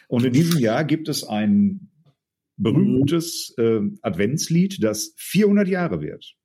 Und 0.08 0.24
in 0.24 0.32
diesem 0.32 0.58
Jahr 0.58 0.84
gibt 0.84 1.08
es 1.08 1.24
ein 1.24 1.88
berühmtes 2.56 3.54
äh, 3.58 3.80
Adventslied, 4.02 4.82
das 4.82 5.14
400 5.16 5.68
Jahre 5.68 6.00
wird. 6.00 6.36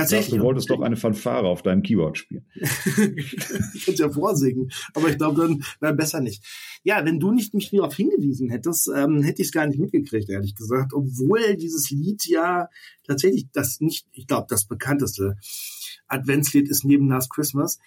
Tatsächlich. 0.00 0.38
Du 0.38 0.44
wolltest 0.44 0.70
doch 0.70 0.80
eine 0.80 0.96
Fanfare 0.96 1.46
auf 1.46 1.62
deinem 1.62 1.82
Keyboard 1.82 2.18
spielen. 2.18 2.46
ich 2.54 3.84
könnte 3.84 4.02
ja 4.02 4.10
vorsingen, 4.10 4.70
aber 4.94 5.08
ich 5.08 5.18
glaube 5.18 5.42
dann, 5.42 5.64
na, 5.80 5.92
besser 5.92 6.20
nicht. 6.20 6.44
Ja, 6.82 7.04
wenn 7.04 7.20
du 7.20 7.32
nicht 7.32 7.52
mich 7.54 7.70
darauf 7.70 7.94
hingewiesen 7.94 8.48
hättest, 8.48 8.90
ähm, 8.94 9.22
hätte 9.22 9.42
ich 9.42 9.48
es 9.48 9.52
gar 9.52 9.66
nicht 9.66 9.78
mitgekriegt, 9.78 10.28
ehrlich 10.30 10.54
gesagt. 10.54 10.92
Obwohl 10.94 11.56
dieses 11.56 11.90
Lied 11.90 12.26
ja 12.26 12.68
tatsächlich 13.06 13.46
das 13.52 13.80
nicht, 13.80 14.06
ich 14.12 14.26
glaube, 14.26 14.46
das 14.48 14.66
bekannteste 14.66 15.36
Adventslied 16.06 16.68
ist 16.68 16.84
neben 16.84 17.08
Last 17.08 17.30
Christmas. 17.30 17.78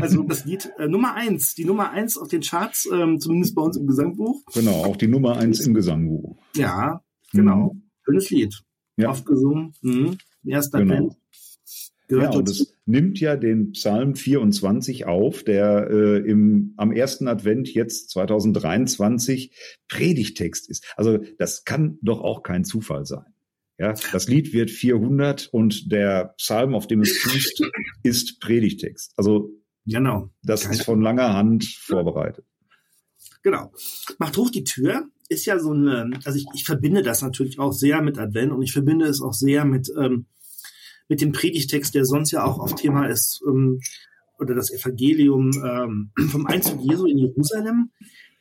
Also 0.00 0.22
das 0.22 0.44
Lied 0.44 0.70
äh, 0.78 0.88
Nummer 0.88 1.14
eins, 1.14 1.54
die 1.54 1.64
Nummer 1.64 1.90
eins 1.90 2.16
auf 2.16 2.28
den 2.28 2.40
Charts, 2.40 2.88
ähm, 2.92 3.20
zumindest 3.20 3.54
bei 3.54 3.62
uns 3.62 3.76
im 3.76 3.86
Gesangbuch. 3.86 4.42
Genau, 4.54 4.84
auch 4.84 4.96
die 4.96 5.08
Nummer 5.08 5.36
eins 5.36 5.60
im 5.60 5.74
Gesangbuch. 5.74 6.36
Ja, 6.56 7.02
genau. 7.32 7.74
Mhm. 7.74 7.82
Schönes 8.04 8.30
Lied. 8.30 8.62
Ja. 8.96 9.10
Oft 9.10 9.26
gesungen. 9.26 9.74
Mhm. 9.82 10.18
Erster 10.44 10.78
genau. 10.78 11.16
Advent. 12.12 12.32
ja, 12.34 12.38
und 12.38 12.48
es 12.48 12.76
nimmt 12.86 13.20
ja 13.20 13.36
den 13.36 13.72
Psalm 13.72 14.14
24 14.14 15.06
auf, 15.06 15.42
der 15.42 15.88
äh, 15.90 16.18
im, 16.18 16.74
am 16.76 16.92
ersten 16.92 17.28
Advent 17.28 17.72
jetzt 17.72 18.10
2023 18.10 19.52
Predigtext 19.88 20.68
ist. 20.68 20.84
Also 20.96 21.18
das 21.38 21.64
kann 21.64 21.98
doch 22.02 22.20
auch 22.20 22.42
kein 22.42 22.64
Zufall 22.64 23.06
sein. 23.06 23.32
Ja, 23.78 23.94
das 24.12 24.28
Lied 24.28 24.52
wird 24.52 24.70
400 24.70 25.48
und 25.52 25.90
der 25.90 26.34
Psalm, 26.36 26.74
auf 26.74 26.86
dem 26.86 27.00
es 27.00 27.16
fußt, 27.16 27.62
ist 28.02 28.38
Predigtext. 28.40 29.14
Also 29.16 29.54
genau. 29.86 30.28
das 30.42 30.64
Keine 30.64 30.74
ist 30.74 30.84
von 30.84 31.00
langer 31.00 31.32
Hand 31.32 31.64
vorbereitet. 31.64 32.44
Genau. 33.42 33.72
Macht 34.18 34.36
hoch 34.36 34.50
die 34.50 34.64
Tür 34.64 35.08
ist 35.30 35.46
ja 35.46 35.58
so 35.58 35.70
eine, 35.70 36.10
also 36.24 36.36
ich, 36.36 36.44
ich 36.54 36.64
verbinde 36.64 37.02
das 37.02 37.22
natürlich 37.22 37.58
auch 37.58 37.72
sehr 37.72 38.02
mit 38.02 38.18
Advent 38.18 38.52
und 38.52 38.62
ich 38.62 38.72
verbinde 38.72 39.06
es 39.06 39.22
auch 39.22 39.32
sehr 39.32 39.64
mit 39.64 39.90
ähm, 39.98 40.26
mit 41.10 41.20
dem 41.20 41.32
Predigtext, 41.32 41.94
der 41.94 42.06
sonst 42.06 42.30
ja 42.30 42.44
auch 42.44 42.60
auf 42.60 42.76
Thema 42.76 43.06
ist, 43.06 43.42
ähm, 43.46 43.80
oder 44.38 44.54
das 44.54 44.72
Evangelium 44.72 45.50
ähm, 45.62 46.10
vom 46.30 46.46
Einzug 46.46 46.80
Jesu 46.80 47.04
in 47.04 47.18
Jerusalem. 47.18 47.90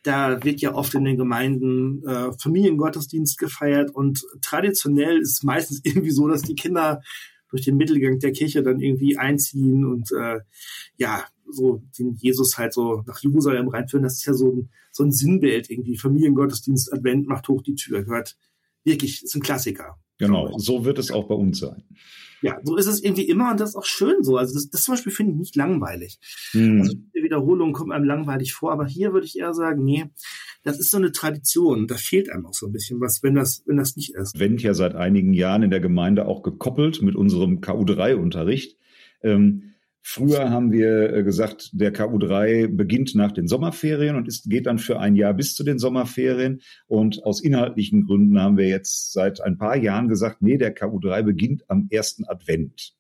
Da 0.04 0.42
wird 0.46 0.62
ja 0.62 0.74
oft 0.74 0.94
in 0.94 1.04
den 1.04 1.18
Gemeinden 1.18 2.06
äh, 2.08 2.32
Familiengottesdienst 2.40 3.38
gefeiert 3.38 3.94
und 3.94 4.24
traditionell 4.42 5.20
ist 5.20 5.32
es 5.32 5.44
meistens 5.44 5.82
irgendwie 5.84 6.12
so, 6.12 6.28
dass 6.28 6.44
die 6.44 6.56
Kinder 6.56 7.02
durch 7.50 7.64
den 7.64 7.76
Mittelgang 7.76 8.20
der 8.20 8.32
Kirche 8.32 8.62
dann 8.62 8.80
irgendwie 8.80 9.18
einziehen 9.18 9.84
und 9.84 10.12
äh, 10.12 10.40
ja, 10.98 11.26
so 11.52 11.82
den 11.98 12.14
Jesus 12.14 12.60
halt 12.60 12.74
so 12.74 13.04
nach 13.08 13.20
Jerusalem 13.20 13.70
reinführen. 13.70 14.04
Das 14.04 14.14
ist 14.14 14.26
ja 14.28 14.36
so 14.36 14.52
ein, 14.52 14.70
so 14.92 15.04
ein 15.04 15.12
Sinnbild 15.12 15.72
irgendwie. 15.72 15.98
Familiengottesdienst, 15.98 16.94
Advent 16.94 17.28
macht 17.28 17.48
hoch 17.48 17.64
die 17.64 17.74
Tür, 17.74 18.04
gehört 18.04 18.38
wirklich, 18.84 19.24
ist 19.24 19.36
ein 19.36 19.42
Klassiker. 19.42 19.98
Genau, 20.20 20.56
so 20.60 20.86
wird 20.86 21.00
es 21.00 21.10
auch 21.10 21.28
bei 21.28 21.36
uns 21.36 21.60
sein. 21.60 21.84
Ja, 22.42 22.58
so 22.64 22.78
ist 22.78 22.88
es 22.88 23.04
irgendwie 23.04 23.28
immer 23.28 23.52
und 23.52 23.60
das 23.60 23.70
ist 23.70 23.76
auch 23.76 23.86
schön 23.86 24.24
so. 24.24 24.38
Also 24.38 24.54
das, 24.54 24.70
das 24.70 24.84
zum 24.84 24.94
Beispiel 24.94 25.12
finde 25.12 25.34
ich 25.34 25.40
nicht 25.40 25.56
langweilig. 25.56 26.20
Mhm. 26.54 26.82
Also 26.82 26.94
die 26.94 27.24
Wiederholung 27.24 27.74
kommt 27.74 27.92
einem 27.92 28.06
langweilig 28.06 28.54
vor, 28.54 28.72
aber 28.72 28.86
hier 28.86 29.14
würde 29.14 29.26
ich 29.26 29.38
eher 29.38 29.54
sagen, 29.54 29.84
nee, 29.84 30.06
das 30.64 30.80
ist 30.80 30.92
so 30.92 30.98
eine 30.98 31.12
Tradition. 31.12 31.88
Da 31.88 31.96
fehlt 31.96 32.30
einem 32.30 32.46
auch 32.46 32.54
so 32.54 32.68
ein 32.68 32.72
bisschen 32.72 33.00
was, 33.02 33.24
wenn 33.24 33.36
das, 33.36 33.64
wenn 33.66 33.78
das 33.78 33.96
nicht 33.96 34.16
ist. 34.16 34.40
Wendt 34.40 34.62
ja 34.62 34.74
seit 34.74 34.96
einigen 34.96 35.34
Jahren 35.34 35.64
in 35.64 35.70
der 35.70 35.80
Gemeinde 35.80 36.26
auch 36.26 36.44
gekoppelt 36.44 37.02
mit 37.02 37.16
unserem 37.16 37.60
KU3-Unterricht. 37.60 38.78
Ähm, 39.22 39.74
Früher 40.12 40.50
haben 40.50 40.72
wir 40.72 41.14
äh, 41.14 41.24
gesagt, 41.24 41.70
der 41.72 41.94
KU3 41.94 42.68
beginnt 42.68 43.14
nach 43.14 43.32
den 43.32 43.48
Sommerferien 43.48 44.16
und 44.16 44.28
ist, 44.28 44.50
geht 44.50 44.66
dann 44.66 44.80
für 44.80 45.00
ein 45.00 45.16
Jahr 45.16 45.36
bis 45.36 45.54
zu 45.54 45.64
den 45.64 45.78
Sommerferien. 45.78 46.62
Und 46.88 47.24
aus 47.26 47.42
inhaltlichen 47.42 48.08
Gründen 48.08 48.42
haben 48.42 48.58
wir 48.58 48.68
jetzt 48.68 49.14
seit 49.14 49.40
ein 49.40 49.60
paar 49.60 49.78
Jahren 49.78 50.08
gesagt, 50.08 50.42
nee, 50.42 50.58
der 50.58 50.76
KU3 50.76 51.22
beginnt 51.22 51.70
am 51.70 51.88
ersten 51.92 52.26
Advent 52.26 52.96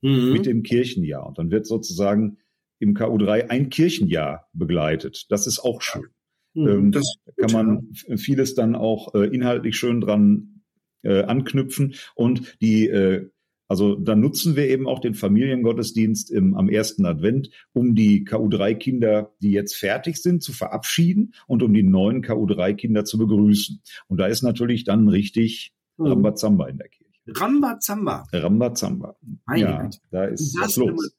mhm. 0.00 0.32
mit 0.32 0.46
dem 0.46 0.62
Kirchenjahr. 0.62 1.26
Und 1.26 1.36
dann 1.36 1.50
wird 1.50 1.66
sozusagen 1.66 2.38
im 2.78 2.94
KU3 2.94 3.50
ein 3.50 3.68
Kirchenjahr 3.68 4.48
begleitet. 4.54 5.26
Das 5.28 5.46
ist 5.46 5.58
auch 5.58 5.82
schön. 5.82 6.06
Mhm, 6.54 6.68
ähm, 6.68 6.92
das 6.92 7.14
kann 7.36 7.52
man 7.52 7.92
vieles 8.16 8.54
dann 8.54 8.74
auch 8.74 9.14
äh, 9.14 9.26
inhaltlich 9.26 9.76
schön 9.76 10.00
dran 10.00 10.62
äh, 11.02 11.24
anknüpfen. 11.24 11.94
Und 12.14 12.56
die 12.62 12.88
äh, 12.88 13.28
also 13.68 13.94
dann 13.94 14.20
nutzen 14.20 14.56
wir 14.56 14.68
eben 14.68 14.86
auch 14.86 15.00
den 15.00 15.14
Familiengottesdienst 15.14 16.30
im, 16.30 16.54
am 16.54 16.68
ersten 16.68 17.06
Advent, 17.06 17.50
um 17.72 17.94
die 17.94 18.24
KU3-Kinder, 18.24 19.34
die 19.40 19.52
jetzt 19.52 19.76
fertig 19.76 20.20
sind, 20.20 20.42
zu 20.42 20.52
verabschieden 20.52 21.34
und 21.46 21.62
um 21.62 21.72
die 21.72 21.82
neuen 21.82 22.22
KU3-Kinder 22.22 23.04
zu 23.04 23.18
begrüßen. 23.18 23.80
Und 24.08 24.18
da 24.18 24.26
ist 24.26 24.42
natürlich 24.42 24.84
dann 24.84 25.08
richtig 25.08 25.72
mhm. 25.96 26.06
Rambazamba 26.06 26.68
in 26.68 26.78
der 26.78 26.88
Kirche. 26.88 27.04
Rambazamba. 27.26 28.24
Rambazamba. 28.32 29.16
Ja, 29.56 29.88
da 30.10 30.24
ist 30.24 30.56
was 30.60 30.76
los. 30.76 31.14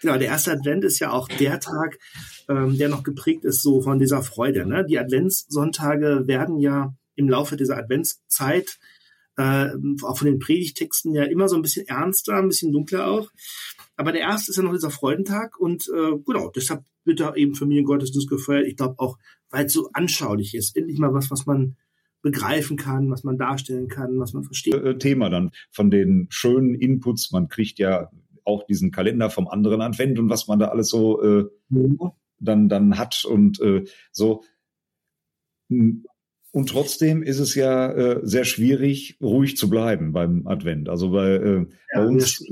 Genau, 0.00 0.16
der 0.16 0.28
erste 0.28 0.52
Advent 0.52 0.84
ist 0.84 1.00
ja 1.00 1.10
auch 1.10 1.28
der 1.28 1.60
Tag, 1.60 1.98
ähm, 2.48 2.78
der 2.78 2.88
noch 2.88 3.02
geprägt 3.02 3.44
ist 3.44 3.60
so 3.62 3.82
von 3.82 3.98
dieser 3.98 4.22
Freude. 4.22 4.64
Ne? 4.64 4.86
Die 4.88 4.98
Adventssonntage 4.98 6.22
werden 6.26 6.58
ja 6.58 6.94
im 7.16 7.28
Laufe 7.28 7.56
dieser 7.56 7.76
Adventszeit 7.76 8.78
äh, 9.38 9.70
auch 10.02 10.18
von 10.18 10.26
den 10.26 10.40
Predigtexten 10.40 11.14
ja 11.14 11.22
immer 11.22 11.48
so 11.48 11.56
ein 11.56 11.62
bisschen 11.62 11.86
ernster, 11.86 12.34
ein 12.34 12.48
bisschen 12.48 12.72
dunkler 12.72 13.06
auch. 13.06 13.30
Aber 13.96 14.12
der 14.12 14.22
erste 14.22 14.50
ist 14.50 14.56
ja 14.56 14.64
noch 14.64 14.72
dieser 14.72 14.90
Freudentag 14.90 15.58
und 15.58 15.88
äh, 15.88 16.18
genau, 16.26 16.50
deshalb 16.50 16.82
wird 17.04 17.20
da 17.20 17.34
eben 17.34 17.54
Familiengottesdienst 17.54 18.28
gefeiert. 18.28 18.66
Ich 18.66 18.76
glaube 18.76 18.96
auch, 18.98 19.16
weil 19.50 19.66
es 19.66 19.72
so 19.72 19.90
anschaulich 19.92 20.54
ist. 20.54 20.76
Endlich 20.76 20.98
mal 20.98 21.14
was, 21.14 21.30
was 21.30 21.46
man 21.46 21.76
begreifen 22.20 22.76
kann, 22.76 23.10
was 23.10 23.22
man 23.22 23.38
darstellen 23.38 23.86
kann, 23.86 24.18
was 24.18 24.32
man 24.32 24.42
versteht. 24.42 24.74
Äh, 24.74 24.98
Thema 24.98 25.30
dann 25.30 25.52
von 25.70 25.90
den 25.90 26.26
schönen 26.30 26.74
Inputs. 26.74 27.30
Man 27.30 27.48
kriegt 27.48 27.78
ja 27.78 28.10
auch 28.44 28.66
diesen 28.66 28.90
Kalender 28.90 29.30
vom 29.30 29.46
anderen 29.46 29.80
Advent 29.80 30.18
und 30.18 30.28
was 30.28 30.48
man 30.48 30.58
da 30.58 30.66
alles 30.66 30.88
so 30.88 31.22
äh, 31.22 31.48
ja. 31.70 32.12
dann, 32.40 32.68
dann 32.68 32.98
hat 32.98 33.24
und 33.24 33.60
äh, 33.60 33.84
so. 34.10 34.42
Und 36.50 36.70
trotzdem 36.70 37.22
ist 37.22 37.38
es 37.38 37.54
ja 37.54 37.90
äh, 37.92 38.20
sehr 38.22 38.44
schwierig, 38.44 39.18
ruhig 39.20 39.56
zu 39.56 39.68
bleiben 39.68 40.12
beim 40.12 40.46
Advent. 40.46 40.88
Also 40.88 41.10
bei, 41.10 41.30
äh, 41.30 41.56
ja, 41.58 41.66
bei 41.94 42.06
uns 42.06 42.42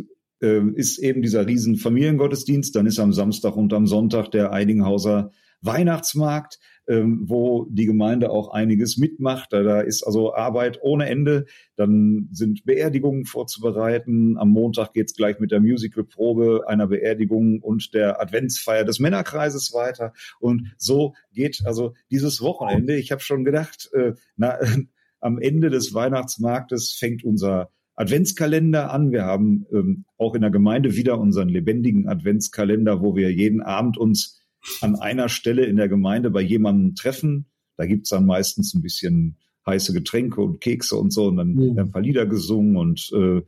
äh, 0.42 0.60
ist 0.74 0.98
eben 0.98 1.22
dieser 1.22 1.46
riesen 1.46 1.76
Familiengottesdienst, 1.76 2.76
dann 2.76 2.86
ist 2.86 2.98
am 2.98 3.12
Samstag 3.12 3.56
und 3.56 3.72
am 3.72 3.86
Sonntag 3.86 4.30
der 4.30 4.52
Eidinghauser 4.52 5.30
Weihnachtsmarkt 5.62 6.58
ähm, 6.88 7.22
wo 7.24 7.66
die 7.68 7.86
Gemeinde 7.86 8.30
auch 8.30 8.48
einiges 8.52 8.96
mitmacht. 8.96 9.52
Da, 9.52 9.62
da 9.62 9.80
ist 9.80 10.02
also 10.04 10.34
Arbeit 10.34 10.78
ohne 10.82 11.08
Ende. 11.08 11.46
Dann 11.76 12.28
sind 12.32 12.64
Beerdigungen 12.64 13.24
vorzubereiten. 13.24 14.36
Am 14.38 14.50
Montag 14.50 14.92
geht's 14.92 15.14
gleich 15.14 15.40
mit 15.40 15.50
der 15.50 15.60
Musicalprobe 15.60 16.64
einer 16.66 16.86
Beerdigung 16.86 17.60
und 17.60 17.92
der 17.94 18.20
Adventsfeier 18.20 18.84
des 18.84 19.00
Männerkreises 19.00 19.72
weiter. 19.74 20.12
Und 20.38 20.74
so 20.78 21.14
geht 21.32 21.62
also 21.64 21.94
dieses 22.10 22.40
Wochenende. 22.40 22.96
Ich 22.96 23.12
habe 23.12 23.20
schon 23.20 23.44
gedacht, 23.44 23.90
äh, 23.92 24.12
na, 24.36 24.58
am 25.20 25.38
Ende 25.38 25.70
des 25.70 25.92
Weihnachtsmarktes 25.92 26.92
fängt 26.92 27.24
unser 27.24 27.70
Adventskalender 27.96 28.92
an. 28.92 29.10
Wir 29.10 29.24
haben 29.24 29.66
ähm, 29.72 30.04
auch 30.18 30.34
in 30.34 30.42
der 30.42 30.50
Gemeinde 30.50 30.94
wieder 30.94 31.18
unseren 31.18 31.48
lebendigen 31.48 32.06
Adventskalender, 32.08 33.00
wo 33.00 33.16
wir 33.16 33.32
jeden 33.32 33.62
Abend 33.62 33.96
uns 33.96 34.42
an 34.80 34.96
einer 34.96 35.28
Stelle 35.28 35.64
in 35.64 35.76
der 35.76 35.88
Gemeinde 35.88 36.30
bei 36.30 36.40
jemandem 36.40 36.94
treffen. 36.94 37.46
Da 37.76 37.86
gibt's 37.86 38.10
dann 38.10 38.26
meistens 38.26 38.74
ein 38.74 38.82
bisschen 38.82 39.38
heiße 39.66 39.92
Getränke 39.92 40.40
und 40.40 40.60
Kekse 40.60 40.96
und 40.96 41.12
so 41.12 41.26
und 41.26 41.36
dann 41.36 41.54
mhm. 41.54 41.60
werden 41.60 41.78
ein 41.78 41.92
paar 41.92 42.02
Lieder 42.02 42.26
gesungen 42.26 42.76
und 42.76 43.10
äh, 43.12 43.42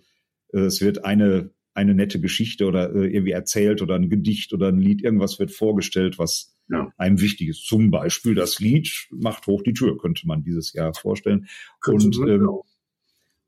es 0.52 0.80
wird 0.80 1.04
eine 1.04 1.50
eine 1.78 1.94
nette 1.94 2.20
Geschichte 2.20 2.66
oder 2.66 2.92
äh, 2.92 3.06
irgendwie 3.06 3.30
erzählt 3.30 3.82
oder 3.82 3.94
ein 3.94 4.10
Gedicht 4.10 4.52
oder 4.52 4.68
ein 4.68 4.80
Lied, 4.80 5.02
irgendwas 5.02 5.38
wird 5.38 5.52
vorgestellt, 5.52 6.18
was 6.18 6.56
ja. 6.68 6.92
einem 6.96 7.20
wichtig 7.20 7.48
ist. 7.48 7.66
Zum 7.66 7.90
Beispiel 7.90 8.34
das 8.34 8.58
Lied 8.58 8.90
Macht 9.10 9.46
hoch 9.46 9.62
die 9.62 9.74
Tür, 9.74 9.96
könnte 9.96 10.26
man 10.26 10.42
dieses 10.42 10.72
Jahr 10.72 10.92
vorstellen. 10.92 11.46
Könnte 11.80 12.06
und 12.06 12.28
ähm, 12.28 12.48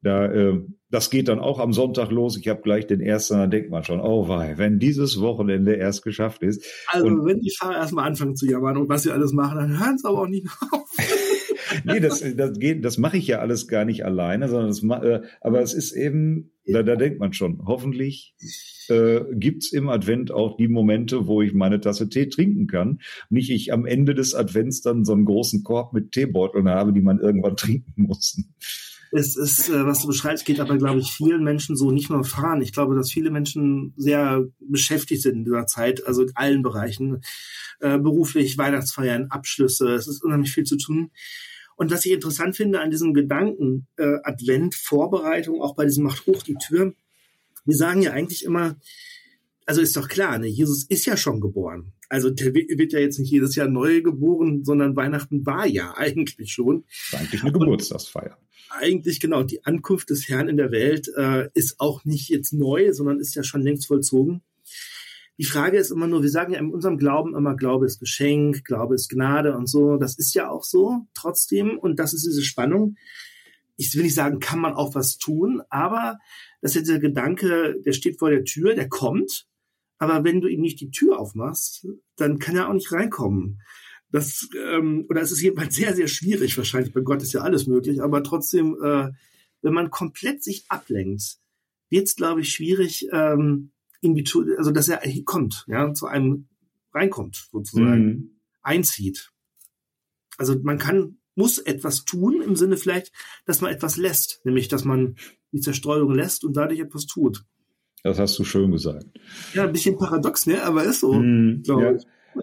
da, 0.03 0.27
äh, 0.27 0.61
das 0.91 1.11
geht 1.11 1.29
dann 1.29 1.39
auch 1.39 1.59
am 1.59 1.73
Sonntag 1.73 2.11
los. 2.11 2.37
Ich 2.39 2.49
habe 2.49 2.63
gleich 2.63 2.87
den 2.87 3.01
ersten, 3.01 3.35
da 3.35 3.47
denkt 3.47 3.71
man 3.71 3.85
schon, 3.85 4.01
oh 4.01 4.29
wei, 4.29 4.55
wenn 4.57 4.79
dieses 4.79 5.21
Wochenende 5.21 5.75
erst 5.75 6.03
geschafft 6.03 6.43
ist. 6.43 6.65
Also 6.87 7.07
und, 7.07 7.27
wenn 7.27 7.41
die 7.41 7.55
Fahrer 7.57 7.77
erstmal 7.77 8.07
anfangen 8.07 8.35
zu 8.35 8.47
jammern 8.47 8.77
und 8.77 8.89
was 8.89 9.03
sie 9.03 9.13
alles 9.13 9.33
machen, 9.33 9.59
dann 9.59 9.79
hören 9.79 9.99
sie 9.99 10.09
aber 10.09 10.23
auch 10.23 10.27
nicht 10.27 10.47
auf. 10.73 10.89
nee, 11.85 12.01
das, 12.01 12.25
das 12.35 12.59
geht, 12.59 12.85
das 12.85 12.99
mache 12.99 13.19
ich 13.19 13.27
ja 13.27 13.41
alles 13.41 13.69
gar 13.69 13.85
nicht 13.85 14.05
alleine, 14.05 14.49
sondern 14.49 14.69
das, 14.69 14.83
äh, 15.05 15.21
aber 15.43 15.61
es 15.61 15.75
ist 15.75 15.93
eben, 15.93 16.53
da, 16.67 16.83
da 16.83 16.97
denkt 16.97 17.21
man 17.21 17.35
schon, 17.35 17.63
hoffentlich 17.67 18.35
äh, 18.89 19.21
gibt's 19.35 19.73
im 19.73 19.91
Advent 19.91 20.33
auch 20.33 20.57
die 20.57 20.69
Momente, 20.69 21.27
wo 21.27 21.43
ich 21.43 21.53
meine 21.53 21.81
Tasse 21.81 22.09
Tee 22.09 22.29
trinken 22.29 22.67
kann. 22.67 23.01
Nicht 23.29 23.51
ich 23.51 23.73
am 23.73 23.85
Ende 23.85 24.15
des 24.15 24.35
Advents 24.35 24.81
dann 24.81 25.05
so 25.05 25.13
einen 25.13 25.27
großen 25.27 25.63
Korb 25.63 25.93
mit 25.93 26.13
Teebeuteln 26.13 26.69
habe, 26.69 26.95
die 26.95 27.03
man 27.03 27.21
irgendwann 27.21 27.57
trinken 27.57 27.93
muss 28.03 28.39
es 29.13 29.37
ist, 29.37 29.69
äh, 29.69 29.87
was 29.87 30.03
du 30.03 30.09
beschreibst, 30.09 30.45
geht 30.45 30.61
aber, 30.61 30.79
glaube 30.79 31.01
ich, 31.01 31.13
vielen 31.13 31.43
Menschen 31.43 31.77
so 31.77 31.91
nicht 31.91 32.11
nur 32.11 32.25
fahren. 32.25 32.63
Ich 32.63 32.73
glaube, 32.73 32.95
dass 32.95 33.11
viele 33.11 33.31
Menschen 33.31 33.93
sehr 33.97 34.45
beschäftigt 34.61 35.23
sind 35.23 35.39
in 35.39 35.45
dieser 35.45 35.67
Zeit, 35.67 36.07
also 36.07 36.23
in 36.23 36.31
allen 36.35 36.63
Bereichen, 36.63 37.23
äh, 37.81 37.99
beruflich, 37.99 38.57
Weihnachtsfeiern, 38.57 39.31
Abschlüsse, 39.31 39.95
es 39.95 40.07
ist 40.07 40.23
unheimlich 40.23 40.53
viel 40.53 40.65
zu 40.65 40.77
tun. 40.77 41.11
Und 41.77 41.91
was 41.91 42.05
ich 42.05 42.13
interessant 42.13 42.57
finde 42.57 42.81
an 42.81 42.91
diesem 42.91 43.15
Gedanken, 43.15 43.87
äh, 43.97 44.19
Advent, 44.23 44.75
Vorbereitung, 44.75 45.61
auch 45.63 45.75
bei 45.75 45.87
diesem 45.87 46.05
Macht 46.05 46.27
hoch 46.27 46.43
die 46.43 46.57
Tür, 46.57 46.95
wir 47.65 47.77
sagen 47.77 48.03
ja 48.03 48.13
eigentlich 48.13 48.45
immer, 48.45 48.77
also 49.71 49.83
ist 49.83 49.97
doch 49.97 50.09
klar, 50.09 50.37
ne, 50.37 50.49
Jesus 50.49 50.83
ist 50.83 51.07
ja 51.07 51.17
schon 51.17 51.41
geboren. 51.41 51.93
Also 52.09 52.29
der 52.29 52.53
wird 52.53 52.93
ja 52.93 52.99
jetzt 52.99 53.21
nicht 53.21 53.31
jedes 53.31 53.55
Jahr 53.55 53.69
neu 53.69 54.03
geboren, 54.03 54.65
sondern 54.65 54.97
Weihnachten 54.97 55.47
war 55.47 55.65
ja 55.65 55.95
eigentlich 55.97 56.53
schon. 56.53 56.83
Eigentlich 57.13 57.43
eine 57.43 57.53
Geburtstagsfeier 57.53 58.37
eigentlich 58.73 59.19
genau, 59.19 59.43
die 59.43 59.65
Ankunft 59.65 60.11
des 60.11 60.29
Herrn 60.29 60.49
in 60.49 60.57
der 60.57 60.71
Welt 60.71 61.11
äh, 61.17 61.49
ist 61.55 61.81
auch 61.81 62.05
nicht 62.05 62.29
jetzt 62.29 62.53
neu, 62.53 62.93
sondern 62.93 63.19
ist 63.19 63.35
ja 63.35 63.43
schon 63.43 63.63
längst 63.63 63.89
vollzogen. 63.89 64.43
Die 65.39 65.45
Frage 65.45 65.77
ist 65.77 65.91
immer 65.91 66.07
nur, 66.07 66.23
wir 66.23 66.31
sagen 66.31 66.53
ja 66.53 66.61
in 66.61 66.71
unserem 66.71 66.97
Glauben 66.97 67.35
immer, 67.35 67.57
Glaube 67.57 67.87
ist 67.87 67.99
Geschenk, 67.99 68.65
Glaube 68.65 68.95
ist 68.95 69.09
Gnade 69.09 69.57
und 69.57 69.69
so. 69.69 69.97
Das 69.97 70.17
ist 70.17 70.35
ja 70.35 70.49
auch 70.49 70.63
so 70.63 71.07
trotzdem. 71.15 71.79
Und 71.79 71.99
das 71.99 72.15
ist 72.15 72.25
diese 72.25 72.45
Spannung. 72.45 72.95
Ich 73.77 73.93
will 73.97 74.05
nicht 74.05 74.15
sagen, 74.15 74.39
kann 74.39 74.61
man 74.61 74.75
auch 74.75 74.95
was 74.95 75.19
tun, 75.19 75.63
aber 75.69 76.19
das 76.61 76.77
ist 76.77 76.87
dieser 76.87 76.99
Gedanke, 76.99 77.77
der 77.85 77.93
steht 77.93 78.19
vor 78.19 78.31
der 78.31 78.45
Tür, 78.45 78.75
der 78.75 78.89
kommt. 78.89 79.47
Aber 80.01 80.25
wenn 80.25 80.41
du 80.41 80.49
ihm 80.49 80.63
nicht 80.63 80.81
die 80.81 80.91
Tür 80.91 81.21
aufmachst, 81.21 81.87
dann 82.17 82.39
kann 82.39 82.57
er 82.57 82.69
auch 82.69 82.73
nicht 82.73 82.91
reinkommen. 82.91 83.61
Das, 84.11 84.49
ähm, 84.59 85.07
oder 85.09 85.21
es 85.21 85.31
ist 85.31 85.43
jedenfalls 85.43 85.77
sehr, 85.77 85.95
sehr 85.95 86.09
schwierig, 86.09 86.57
wahrscheinlich, 86.57 86.93
bei 86.93 87.03
Gott 87.03 87.23
ist 87.23 87.35
ja 87.35 87.43
alles 87.43 87.67
möglich, 87.67 88.03
aber 88.03 88.25
trotzdem, 88.25 88.77
äh, 88.83 89.11
wenn 89.63 89.75
man 89.75 89.91
komplett 89.91 90.43
sich 90.43 90.65
ablenkt, 90.69 91.37
wird 91.91 92.09
es, 92.09 92.17
glaube 92.17 92.41
ich, 92.41 92.51
schwierig, 92.51 93.09
ähm, 93.13 93.73
in 94.01 94.15
die, 94.15 94.25
also 94.57 94.71
dass 94.71 94.89
er 94.89 95.03
kommt, 95.25 95.67
ja, 95.69 95.93
zu 95.93 96.07
einem 96.07 96.49
reinkommt, 96.95 97.49
sozusagen, 97.53 98.07
mhm. 98.07 98.41
einzieht. 98.63 99.31
Also 100.39 100.59
man 100.63 100.79
kann, 100.79 101.19
muss 101.35 101.59
etwas 101.59 102.07
tun, 102.07 102.41
im 102.41 102.57
Sinne 102.57 102.79
vielleicht, 102.79 103.13
dass 103.45 103.61
man 103.61 103.71
etwas 103.71 103.99
lässt, 103.99 104.41
nämlich 104.45 104.69
dass 104.69 104.85
man 104.85 105.17
die 105.53 105.61
Zerstreuung 105.61 106.15
lässt 106.15 106.43
und 106.43 106.57
dadurch 106.57 106.81
etwas 106.81 107.07
tut. 107.07 107.45
Das 108.03 108.19
hast 108.19 108.39
du 108.39 108.45
schön 108.45 108.71
gesagt. 108.73 109.07
Ja, 109.55 109.65
ein 109.65 109.73
bisschen 109.73 109.99
paradox, 109.99 110.47
ne? 110.47 110.63
Aber 110.63 110.85
ist 110.85 111.01
so. 111.01 111.13
Mm, 111.13 111.63
ja. 111.67 111.97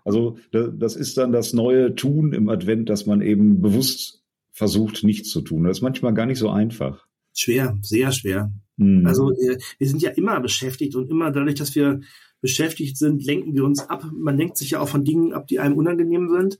Also 0.04 0.38
das 0.52 0.96
ist 0.96 1.18
dann 1.18 1.32
das 1.32 1.54
neue 1.54 1.96
Tun 1.96 2.34
im 2.34 2.50
Advent, 2.50 2.90
dass 2.90 3.06
man 3.06 3.22
eben 3.22 3.62
bewusst 3.62 4.24
versucht, 4.52 5.04
nichts 5.04 5.30
zu 5.30 5.42
tun. 5.42 5.64
Das 5.64 5.78
ist 5.78 5.82
manchmal 5.82 6.14
gar 6.14 6.26
nicht 6.26 6.40
so 6.40 6.50
einfach. 6.50 7.06
Schwer, 7.34 7.78
sehr 7.82 8.12
schwer. 8.12 8.52
Mm. 8.78 9.06
Also 9.06 9.32
äh, 9.32 9.58
wir 9.78 9.88
sind 9.88 10.02
ja 10.02 10.12
immer 10.12 10.40
beschäftigt 10.42 10.96
und 10.96 11.10
immer 11.10 11.32
dadurch, 11.32 11.56
dass 11.56 11.76
wir 11.76 12.02
beschäftigt 12.42 12.98
sind, 12.98 13.24
lenken 13.24 13.56
wir 13.56 13.64
uns 13.64 13.80
ab. 13.80 14.06
Man 14.14 14.38
lenkt 14.38 14.58
sich 14.58 14.72
ja 14.72 14.80
auch 14.80 14.90
von 14.90 15.04
Dingen 15.04 15.34
ab, 15.34 15.48
die 15.48 15.60
einem 15.60 15.76
unangenehm 15.76 16.30
sind. 16.30 16.60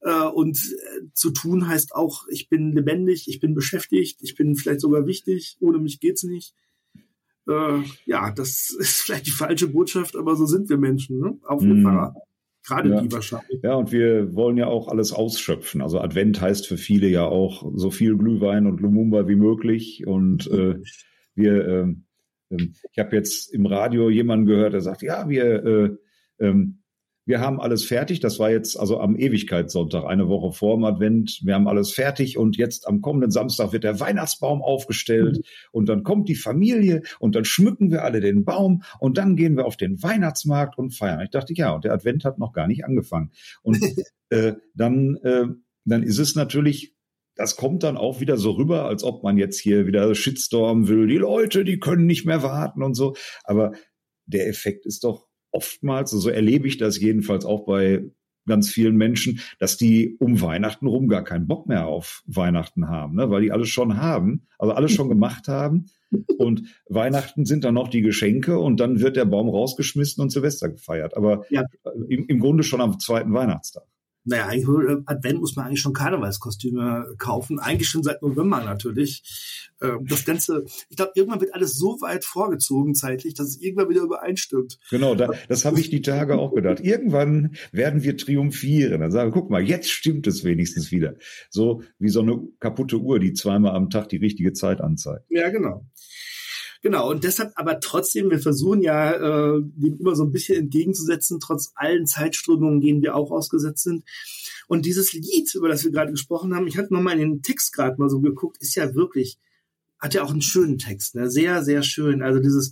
Äh, 0.00 0.26
und 0.26 0.56
äh, 0.58 1.06
zu 1.12 1.30
tun 1.30 1.68
heißt 1.68 1.94
auch, 1.94 2.26
ich 2.28 2.48
bin 2.48 2.72
lebendig, 2.72 3.28
ich 3.28 3.40
bin 3.40 3.54
beschäftigt, 3.54 4.20
ich 4.22 4.34
bin 4.34 4.54
vielleicht 4.54 4.80
sogar 4.80 5.06
wichtig, 5.06 5.56
ohne 5.60 5.78
mich 5.78 6.00
geht's 6.00 6.22
nicht. 6.22 6.54
Äh, 7.48 7.82
ja, 8.06 8.30
das 8.30 8.70
ist 8.78 9.02
vielleicht 9.02 9.26
die 9.26 9.32
falsche 9.32 9.68
Botschaft, 9.68 10.16
aber 10.16 10.36
so 10.36 10.46
sind 10.46 10.68
wir 10.68 10.78
Menschen, 10.78 11.18
ne? 11.18 11.38
Auf 11.44 11.62
dem 11.62 11.80
mm. 11.80 11.82
Fahrrad. 11.82 12.14
Gerade 12.66 12.90
ja. 12.90 13.00
die 13.00 13.10
wahrscheinlich. 13.10 13.60
Ja, 13.62 13.74
und 13.74 13.92
wir 13.92 14.34
wollen 14.34 14.58
ja 14.58 14.66
auch 14.66 14.88
alles 14.88 15.12
ausschöpfen. 15.12 15.80
Also 15.80 16.00
Advent 16.00 16.40
heißt 16.40 16.66
für 16.66 16.76
viele 16.76 17.08
ja 17.08 17.24
auch 17.24 17.64
so 17.74 17.90
viel 17.90 18.16
Glühwein 18.18 18.66
und 18.66 18.80
Lumumba 18.80 19.26
wie 19.26 19.36
möglich. 19.36 20.06
Und 20.06 20.50
äh, 20.50 20.76
wir, 21.34 21.66
ähm, 21.66 22.04
ich 22.50 22.98
habe 22.98 23.16
jetzt 23.16 23.54
im 23.54 23.64
Radio 23.64 24.10
jemanden 24.10 24.44
gehört, 24.44 24.74
der 24.74 24.82
sagt, 24.82 25.00
ja, 25.00 25.30
wir 25.30 25.64
äh, 25.64 25.90
ähm, 26.40 26.82
wir 27.28 27.40
haben 27.40 27.60
alles 27.60 27.84
fertig. 27.84 28.20
Das 28.20 28.38
war 28.38 28.50
jetzt 28.50 28.80
also 28.80 29.00
am 29.00 29.14
Ewigkeitssonntag, 29.14 30.06
eine 30.06 30.28
Woche 30.28 30.50
vor 30.50 30.76
dem 30.76 30.84
Advent. 30.84 31.40
Wir 31.44 31.54
haben 31.54 31.68
alles 31.68 31.92
fertig 31.92 32.38
und 32.38 32.56
jetzt 32.56 32.88
am 32.88 33.02
kommenden 33.02 33.30
Samstag 33.30 33.72
wird 33.72 33.84
der 33.84 34.00
Weihnachtsbaum 34.00 34.62
aufgestellt 34.62 35.36
mhm. 35.36 35.42
und 35.70 35.88
dann 35.90 36.04
kommt 36.04 36.30
die 36.30 36.34
Familie 36.34 37.02
und 37.18 37.34
dann 37.34 37.44
schmücken 37.44 37.90
wir 37.90 38.02
alle 38.02 38.20
den 38.20 38.46
Baum 38.46 38.82
und 38.98 39.18
dann 39.18 39.36
gehen 39.36 39.58
wir 39.58 39.66
auf 39.66 39.76
den 39.76 40.02
Weihnachtsmarkt 40.02 40.78
und 40.78 40.94
feiern. 40.94 41.20
Ich 41.20 41.28
dachte, 41.28 41.52
ja, 41.52 41.74
und 41.74 41.84
der 41.84 41.92
Advent 41.92 42.24
hat 42.24 42.38
noch 42.38 42.54
gar 42.54 42.66
nicht 42.66 42.86
angefangen. 42.86 43.30
Und 43.60 43.76
äh, 44.30 44.54
dann, 44.74 45.16
äh, 45.22 45.44
dann 45.84 46.02
ist 46.02 46.18
es 46.18 46.34
natürlich 46.34 46.94
das 47.36 47.54
kommt 47.54 47.84
dann 47.84 47.96
auch 47.96 48.18
wieder 48.18 48.36
so 48.36 48.50
rüber, 48.52 48.86
als 48.86 49.04
ob 49.04 49.22
man 49.22 49.36
jetzt 49.36 49.60
hier 49.60 49.86
wieder 49.86 50.12
Shitstorm 50.12 50.88
will. 50.88 51.06
Die 51.06 51.18
Leute, 51.18 51.62
die 51.62 51.78
können 51.78 52.04
nicht 52.04 52.26
mehr 52.26 52.42
warten 52.42 52.82
und 52.82 52.94
so. 52.94 53.14
Aber 53.44 53.74
der 54.26 54.48
Effekt 54.48 54.86
ist 54.86 55.04
doch 55.04 55.27
oftmals, 55.50 56.10
so 56.10 56.28
erlebe 56.28 56.68
ich 56.68 56.78
das 56.78 56.98
jedenfalls 57.00 57.44
auch 57.44 57.64
bei 57.64 58.04
ganz 58.46 58.70
vielen 58.70 58.96
Menschen, 58.96 59.40
dass 59.58 59.76
die 59.76 60.16
um 60.18 60.40
Weihnachten 60.40 60.86
rum 60.86 61.08
gar 61.08 61.22
keinen 61.22 61.46
Bock 61.46 61.68
mehr 61.68 61.86
auf 61.86 62.22
Weihnachten 62.26 62.88
haben, 62.88 63.14
ne? 63.14 63.30
weil 63.30 63.42
die 63.42 63.52
alles 63.52 63.68
schon 63.68 63.98
haben, 63.98 64.46
also 64.58 64.72
alles 64.72 64.92
schon 64.92 65.08
gemacht 65.08 65.46
haben. 65.46 65.86
Und 66.38 66.62
Weihnachten 66.88 67.44
sind 67.44 67.64
dann 67.64 67.74
noch 67.74 67.88
die 67.88 68.00
Geschenke 68.00 68.58
und 68.58 68.80
dann 68.80 69.00
wird 69.00 69.16
der 69.16 69.26
Baum 69.26 69.50
rausgeschmissen 69.50 70.22
und 70.22 70.30
Silvester 70.30 70.70
gefeiert. 70.70 71.14
Aber 71.16 71.44
ja. 71.50 71.64
im, 72.08 72.26
im 72.26 72.40
Grunde 72.40 72.62
schon 72.62 72.80
am 72.80 72.98
zweiten 72.98 73.34
Weihnachtstag 73.34 73.84
naja, 74.28 74.46
eigentlich 74.46 74.68
äh, 74.68 75.02
Advent 75.06 75.40
muss 75.40 75.56
man 75.56 75.66
eigentlich 75.66 75.80
schon 75.80 75.92
Karnevalskostüme 75.92 77.14
kaufen. 77.18 77.58
Eigentlich 77.58 77.88
schon 77.88 78.02
seit 78.02 78.22
November 78.22 78.62
natürlich. 78.62 79.70
Ähm, 79.80 80.06
das 80.06 80.24
Ganze, 80.24 80.64
ich 80.90 80.96
glaube, 80.96 81.12
irgendwann 81.14 81.40
wird 81.40 81.54
alles 81.54 81.76
so 81.76 82.00
weit 82.00 82.24
vorgezogen 82.24 82.94
zeitlich, 82.94 83.34
dass 83.34 83.48
es 83.48 83.60
irgendwann 83.60 83.88
wieder 83.88 84.02
übereinstimmt. 84.02 84.78
Genau, 84.90 85.14
da, 85.14 85.30
das 85.48 85.64
habe 85.64 85.80
ich 85.80 85.88
die 85.90 86.02
Tage 86.02 86.38
auch 86.38 86.54
gedacht. 86.54 86.80
Irgendwann 86.80 87.56
werden 87.72 88.02
wir 88.02 88.16
triumphieren. 88.16 89.00
Dann 89.00 89.10
sagen, 89.10 89.30
guck 89.30 89.50
mal, 89.50 89.62
jetzt 89.62 89.90
stimmt 89.90 90.26
es 90.26 90.44
wenigstens 90.44 90.92
wieder. 90.92 91.14
So 91.48 91.82
wie 91.98 92.10
so 92.10 92.20
eine 92.20 92.40
kaputte 92.60 92.98
Uhr, 92.98 93.18
die 93.18 93.32
zweimal 93.32 93.74
am 93.74 93.88
Tag 93.88 94.10
die 94.10 94.18
richtige 94.18 94.52
Zeit 94.52 94.80
anzeigt. 94.80 95.24
Ja, 95.30 95.48
genau. 95.48 95.86
Genau, 96.80 97.10
und 97.10 97.24
deshalb 97.24 97.52
aber 97.56 97.80
trotzdem, 97.80 98.30
wir 98.30 98.38
versuchen 98.38 98.82
ja, 98.82 99.12
äh, 99.12 99.60
dem 99.62 99.98
immer 99.98 100.14
so 100.14 100.24
ein 100.24 100.30
bisschen 100.30 100.58
entgegenzusetzen, 100.58 101.40
trotz 101.40 101.72
allen 101.74 102.06
Zeitströmungen, 102.06 102.80
denen 102.80 103.02
wir 103.02 103.16
auch 103.16 103.30
ausgesetzt 103.32 103.82
sind. 103.82 104.04
Und 104.68 104.86
dieses 104.86 105.12
Lied, 105.12 105.52
über 105.54 105.68
das 105.68 105.84
wir 105.84 105.90
gerade 105.90 106.12
gesprochen 106.12 106.54
haben, 106.54 106.66
ich 106.66 106.78
hatte 106.78 106.94
nochmal 106.94 107.18
in 107.18 107.30
den 107.30 107.42
Text 107.42 107.72
gerade 107.72 107.96
mal 107.98 108.08
so 108.08 108.20
geguckt, 108.20 108.58
ist 108.60 108.76
ja 108.76 108.94
wirklich, 108.94 109.38
hat 109.98 110.14
ja 110.14 110.22
auch 110.22 110.30
einen 110.30 110.42
schönen 110.42 110.78
Text, 110.78 111.16
ne? 111.16 111.30
sehr, 111.30 111.64
sehr 111.64 111.82
schön. 111.82 112.22
Also 112.22 112.38
dieses, 112.38 112.70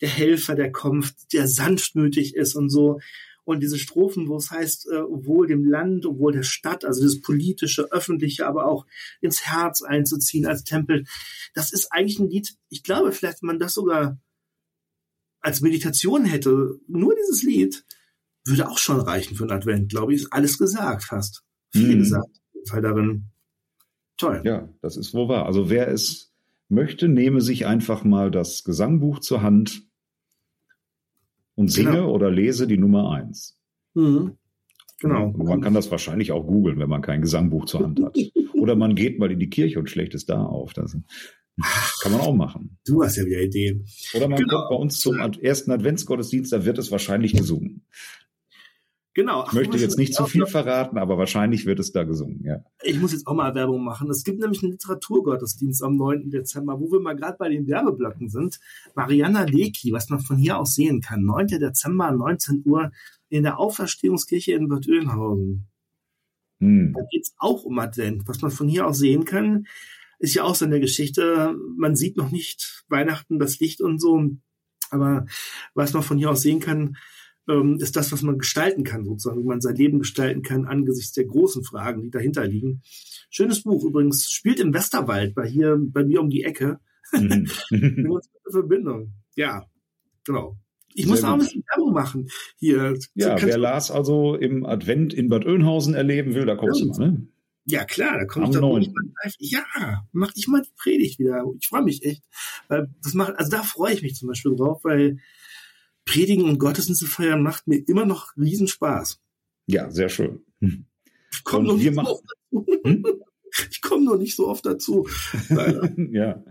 der 0.00 0.08
Helfer, 0.08 0.54
der 0.54 0.70
kommt, 0.70 1.14
der 1.32 1.48
sanftmütig 1.48 2.34
ist 2.34 2.54
und 2.54 2.70
so. 2.70 3.00
Und 3.48 3.60
diese 3.60 3.78
Strophen, 3.78 4.28
wo 4.28 4.36
es 4.36 4.50
heißt, 4.50 4.90
äh, 4.90 5.00
wohl 5.08 5.46
dem 5.46 5.64
Land, 5.64 6.04
obwohl 6.04 6.32
der 6.32 6.42
Stadt, 6.42 6.84
also 6.84 7.02
das 7.02 7.22
politische, 7.22 7.90
öffentliche, 7.90 8.46
aber 8.46 8.66
auch 8.66 8.84
ins 9.22 9.46
Herz 9.46 9.80
einzuziehen 9.80 10.44
als 10.44 10.64
Tempel, 10.64 11.06
das 11.54 11.72
ist 11.72 11.90
eigentlich 11.90 12.18
ein 12.18 12.28
Lied, 12.28 12.58
ich 12.68 12.82
glaube, 12.82 13.10
vielleicht 13.10 13.42
man 13.42 13.58
das 13.58 13.72
sogar 13.72 14.20
als 15.40 15.62
Meditation 15.62 16.26
hätte, 16.26 16.78
nur 16.88 17.14
dieses 17.14 17.42
Lied, 17.42 17.86
würde 18.44 18.68
auch 18.68 18.76
schon 18.76 19.00
reichen 19.00 19.34
für 19.34 19.44
einen 19.44 19.52
Advent, 19.52 19.88
glaube 19.88 20.12
ich, 20.12 20.24
ist 20.24 20.32
alles 20.34 20.58
gesagt 20.58 21.04
fast. 21.04 21.42
Viel 21.70 21.94
mhm. 21.94 22.00
gesagt, 22.00 22.28
Fall 22.68 22.82
darin. 22.82 23.30
Toll. 24.18 24.42
Ja, 24.44 24.68
das 24.82 24.98
ist 24.98 25.14
wohl 25.14 25.30
wahr. 25.30 25.46
Also 25.46 25.70
wer 25.70 25.88
es 25.88 26.34
möchte, 26.68 27.08
nehme 27.08 27.40
sich 27.40 27.64
einfach 27.64 28.04
mal 28.04 28.30
das 28.30 28.62
Gesangbuch 28.62 29.20
zur 29.20 29.40
Hand 29.40 29.87
und 31.58 31.72
singe 31.72 31.90
genau. 31.90 32.12
oder 32.12 32.30
lese 32.30 32.68
die 32.68 32.78
Nummer 32.78 33.10
eins. 33.10 33.58
Mhm. 33.94 34.36
Genau. 35.00 35.32
Man 35.32 35.60
kann 35.60 35.74
das 35.74 35.90
wahrscheinlich 35.90 36.30
auch 36.30 36.46
googeln, 36.46 36.78
wenn 36.78 36.88
man 36.88 37.02
kein 37.02 37.20
Gesangbuch 37.20 37.64
zur 37.64 37.80
Hand 37.80 38.00
hat. 38.00 38.16
oder 38.54 38.76
man 38.76 38.94
geht 38.94 39.18
mal 39.18 39.30
in 39.32 39.40
die 39.40 39.50
Kirche 39.50 39.80
und 39.80 39.90
schlägt 39.90 40.14
es 40.14 40.24
da 40.24 40.40
auf. 40.40 40.72
Das 40.72 40.96
kann 42.02 42.12
man 42.12 42.20
auch 42.20 42.34
machen. 42.34 42.78
Du 42.86 43.02
hast 43.02 43.16
ja 43.16 43.26
wieder 43.26 43.40
Ideen. 43.40 43.84
Oder 44.14 44.28
man 44.28 44.38
genau. 44.38 44.54
kommt 44.54 44.70
bei 44.70 44.76
uns 44.76 45.00
zum 45.00 45.18
ersten 45.18 45.72
Adventsgottesdienst, 45.72 46.52
da 46.52 46.64
wird 46.64 46.78
es 46.78 46.92
wahrscheinlich 46.92 47.32
gesungen. 47.32 47.86
Genau. 49.18 49.44
Ich 49.48 49.52
möchte 49.52 49.78
jetzt 49.78 49.98
nicht 49.98 50.14
zu 50.14 50.26
viel 50.26 50.46
verraten, 50.46 50.96
aber 50.96 51.18
wahrscheinlich 51.18 51.66
wird 51.66 51.80
es 51.80 51.90
da 51.90 52.04
gesungen, 52.04 52.44
ja. 52.44 52.62
Ich 52.84 53.00
muss 53.00 53.10
jetzt 53.10 53.26
auch 53.26 53.34
mal 53.34 53.52
Werbung 53.52 53.82
machen. 53.82 54.08
Es 54.10 54.22
gibt 54.22 54.38
nämlich 54.38 54.62
einen 54.62 54.70
Literaturgottesdienst 54.70 55.82
am 55.82 55.96
9. 55.96 56.30
Dezember, 56.30 56.78
wo 56.78 56.92
wir 56.92 57.00
mal 57.00 57.16
gerade 57.16 57.36
bei 57.36 57.48
den 57.48 57.66
Werbeblöcken 57.66 58.28
sind. 58.28 58.60
Mariana 58.94 59.42
Leki, 59.42 59.90
was 59.90 60.08
man 60.08 60.20
von 60.20 60.36
hier 60.36 60.56
aus 60.56 60.76
sehen 60.76 61.00
kann. 61.00 61.24
9. 61.24 61.48
Dezember, 61.48 62.12
19 62.12 62.62
Uhr 62.64 62.92
in 63.28 63.42
der 63.42 63.58
Auferstehungskirche 63.58 64.52
in 64.52 64.68
Bad 64.68 64.86
Oeynhausen. 64.86 65.66
Hm. 66.60 66.92
Da 66.92 67.00
geht 67.10 67.22
es 67.22 67.34
auch 67.38 67.64
um 67.64 67.76
Advent. 67.80 68.22
Was 68.28 68.40
man 68.40 68.52
von 68.52 68.68
hier 68.68 68.86
aus 68.86 68.98
sehen 68.98 69.24
kann, 69.24 69.66
ist 70.20 70.34
ja 70.34 70.44
auch 70.44 70.54
so 70.54 70.64
eine 70.64 70.78
Geschichte. 70.78 71.56
Man 71.76 71.96
sieht 71.96 72.16
noch 72.16 72.30
nicht 72.30 72.84
Weihnachten, 72.88 73.40
das 73.40 73.58
Licht 73.58 73.80
und 73.80 74.00
so. 74.00 74.30
Aber 74.90 75.26
was 75.74 75.92
man 75.92 76.04
von 76.04 76.18
hier 76.18 76.30
aus 76.30 76.42
sehen 76.42 76.60
kann, 76.60 76.96
ähm, 77.48 77.78
ist 77.80 77.96
das, 77.96 78.12
was 78.12 78.22
man 78.22 78.38
gestalten 78.38 78.84
kann, 78.84 79.04
sozusagen, 79.04 79.42
wie 79.42 79.48
man 79.48 79.60
sein 79.60 79.76
Leben 79.76 79.98
gestalten 79.98 80.42
kann 80.42 80.66
angesichts 80.66 81.12
der 81.12 81.24
großen 81.24 81.64
Fragen, 81.64 82.02
die 82.02 82.10
dahinter 82.10 82.46
liegen. 82.46 82.82
Schönes 83.30 83.62
Buch 83.62 83.84
übrigens, 83.84 84.30
spielt 84.30 84.60
im 84.60 84.74
Westerwald, 84.74 85.34
bei 85.34 85.46
hier, 85.46 85.76
bei 85.78 86.04
mir 86.04 86.20
um 86.20 86.30
die 86.30 86.44
Ecke. 86.44 86.78
Mhm. 87.12 87.48
Verbindung. 88.50 89.12
Ja, 89.36 89.66
genau. 90.24 90.56
Ich 90.94 91.06
muss 91.06 91.22
auch 91.22 91.34
ein 91.34 91.38
bisschen 91.38 91.62
Werbung 91.70 91.92
machen 91.92 92.28
hier. 92.56 92.98
Ja, 93.14 93.40
wer 93.40 93.58
Lars 93.58 93.90
also 93.90 94.34
im 94.34 94.66
Advent 94.66 95.12
in 95.12 95.28
Bad 95.28 95.44
Oeynhausen 95.44 95.94
erleben 95.94 96.34
will, 96.34 96.46
da 96.46 96.56
kommst 96.56 96.80
ja. 96.80 96.86
du 96.86 96.92
mal, 96.92 97.10
ne? 97.10 97.28
Ja, 97.70 97.84
klar, 97.84 98.18
da 98.18 98.24
komme 98.24 98.46
ich 98.46 98.52
nicht 98.52 98.94
mal 98.94 99.30
Ja, 99.38 100.06
mach 100.12 100.32
ich 100.34 100.48
mal 100.48 100.62
die 100.62 100.72
Predigt 100.74 101.18
wieder. 101.18 101.44
Ich 101.60 101.68
freue 101.68 101.82
mich 101.82 102.02
echt. 102.02 102.24
Weil 102.68 102.88
das 103.02 103.12
macht, 103.12 103.34
also 103.36 103.50
da 103.50 103.62
freue 103.62 103.92
ich 103.92 104.00
mich 104.00 104.14
zum 104.14 104.28
Beispiel 104.28 104.56
drauf, 104.56 104.80
weil 104.84 105.18
Predigen 106.08 106.44
und 106.44 106.58
Gottesdienste 106.58 107.06
feiern 107.06 107.42
macht 107.42 107.68
mir 107.68 107.86
immer 107.86 108.06
noch 108.06 108.34
Riesenspaß. 108.36 109.20
Ja, 109.66 109.90
sehr 109.90 110.08
schön. 110.08 110.40
Hm. 110.60 110.86
Ich 111.30 111.44
komme 111.44 111.68
noch, 111.68 111.76
nicht 111.76 111.94
so 111.94 112.06
oft 112.06 112.24
dazu. 112.50 112.66
Hm? 112.84 113.04
Ich 113.70 113.82
komme 113.82 114.04
noch 114.04 114.18
nicht 114.18 114.36
so 114.36 114.48
oft 114.48 114.66
dazu. 114.66 115.06
ja, 116.10 116.42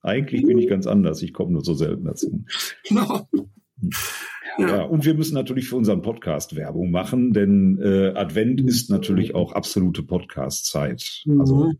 eigentlich 0.00 0.42
bin 0.44 0.58
ich 0.58 0.68
ganz 0.68 0.86
anders. 0.86 1.22
Ich 1.22 1.32
komme 1.32 1.52
nur 1.52 1.64
so 1.64 1.74
selten 1.74 2.04
dazu. 2.04 2.44
Genau. 2.84 3.28
Ja. 4.58 4.68
ja. 4.68 4.82
und 4.84 5.04
wir 5.04 5.14
müssen 5.14 5.34
natürlich 5.34 5.68
für 5.68 5.76
unseren 5.76 6.02
Podcast 6.02 6.54
Werbung 6.54 6.92
machen, 6.92 7.32
denn 7.32 7.80
äh, 7.82 8.12
Advent 8.14 8.60
ist 8.60 8.90
natürlich 8.90 9.34
auch 9.34 9.52
absolute 9.52 10.04
Podcast-Zeit. 10.04 11.22
Mhm. 11.24 11.40
Also 11.40 11.72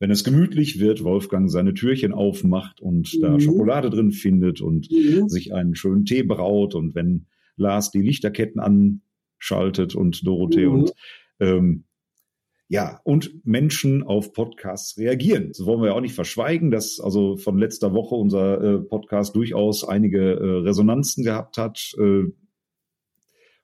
wenn 0.00 0.10
es 0.10 0.24
gemütlich 0.24 0.80
wird, 0.80 1.04
Wolfgang 1.04 1.50
seine 1.50 1.74
Türchen 1.74 2.12
aufmacht 2.12 2.80
und 2.80 3.14
mhm. 3.14 3.20
da 3.20 3.38
Schokolade 3.38 3.90
drin 3.90 4.10
findet 4.10 4.60
und 4.62 4.90
mhm. 4.90 5.28
sich 5.28 5.54
einen 5.54 5.76
schönen 5.76 6.06
Tee 6.06 6.22
braut 6.22 6.74
und 6.74 6.94
wenn 6.94 7.26
Lars 7.56 7.90
die 7.90 8.00
Lichterketten 8.00 8.60
anschaltet 8.60 9.94
und 9.94 10.26
Dorothee 10.26 10.66
mhm. 10.66 10.72
und 10.72 10.92
ähm, 11.38 11.84
ja, 12.68 13.00
und 13.02 13.44
Menschen 13.44 14.04
auf 14.04 14.32
Podcasts 14.32 14.96
reagieren. 14.96 15.48
Das 15.48 15.66
wollen 15.66 15.82
wir 15.82 15.88
ja 15.88 15.94
auch 15.94 16.00
nicht 16.00 16.14
verschweigen, 16.14 16.70
dass 16.70 17.00
also 17.00 17.36
von 17.36 17.58
letzter 17.58 17.92
Woche 17.92 18.14
unser 18.14 18.60
äh, 18.62 18.78
Podcast 18.78 19.34
durchaus 19.34 19.82
einige 19.84 20.34
äh, 20.34 20.58
Resonanzen 20.60 21.24
gehabt 21.24 21.58
hat. 21.58 21.92
Äh, 21.98 22.26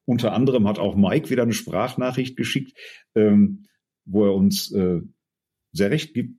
unter 0.05 0.33
anderem 0.33 0.67
hat 0.67 0.81
auch 0.81 0.97
Mike 0.97 1.31
wieder 1.31 1.45
eine 1.45 1.53
Sprachnachricht 1.53 2.37
geschickt, 2.37 2.77
ähm, 3.15 3.67
wo 4.05 4.25
er 4.25 4.35
uns 4.35 4.73
äh, 4.73 5.03
sehr 5.73 5.91
recht 5.91 6.15
gibt. 6.15 6.39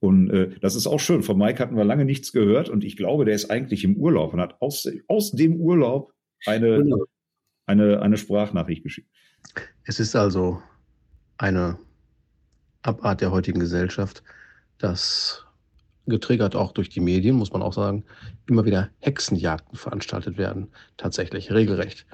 Und 0.00 0.30
äh, 0.30 0.50
das 0.60 0.74
ist 0.74 0.86
auch 0.86 1.00
schön. 1.00 1.22
Von 1.22 1.38
Mike 1.38 1.62
hatten 1.62 1.76
wir 1.76 1.84
lange 1.84 2.04
nichts 2.04 2.32
gehört 2.32 2.68
und 2.68 2.84
ich 2.84 2.96
glaube, 2.96 3.24
der 3.24 3.34
ist 3.34 3.50
eigentlich 3.50 3.84
im 3.84 3.96
Urlaub 3.96 4.34
und 4.34 4.40
hat 4.40 4.60
aus, 4.60 4.86
aus 5.08 5.32
dem 5.32 5.60
Urlaub 5.60 6.12
eine, 6.44 6.82
genau. 6.82 7.04
eine, 7.66 8.02
eine 8.02 8.16
Sprachnachricht 8.18 8.82
geschickt. 8.82 9.08
Es 9.84 10.00
ist 10.00 10.14
also 10.14 10.62
eine 11.38 11.78
Abart 12.82 13.22
der 13.22 13.30
heutigen 13.30 13.60
Gesellschaft, 13.60 14.22
dass 14.78 15.46
getriggert 16.06 16.54
auch 16.54 16.72
durch 16.72 16.90
die 16.90 17.00
Medien, 17.00 17.36
muss 17.36 17.52
man 17.52 17.62
auch 17.62 17.72
sagen, 17.72 18.04
immer 18.46 18.66
wieder 18.66 18.90
Hexenjagden 18.98 19.78
veranstaltet 19.78 20.36
werden, 20.36 20.68
tatsächlich 20.98 21.50
regelrecht. 21.50 22.06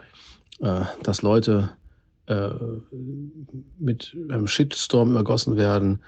Äh, 0.61 0.85
dass 1.03 1.23
Leute 1.23 1.77
äh, 2.31 2.51
mit 3.79 4.17
einem 4.29 4.47
Shitstorm 4.47 5.11
übergossen 5.11 5.57
werden 5.57 6.01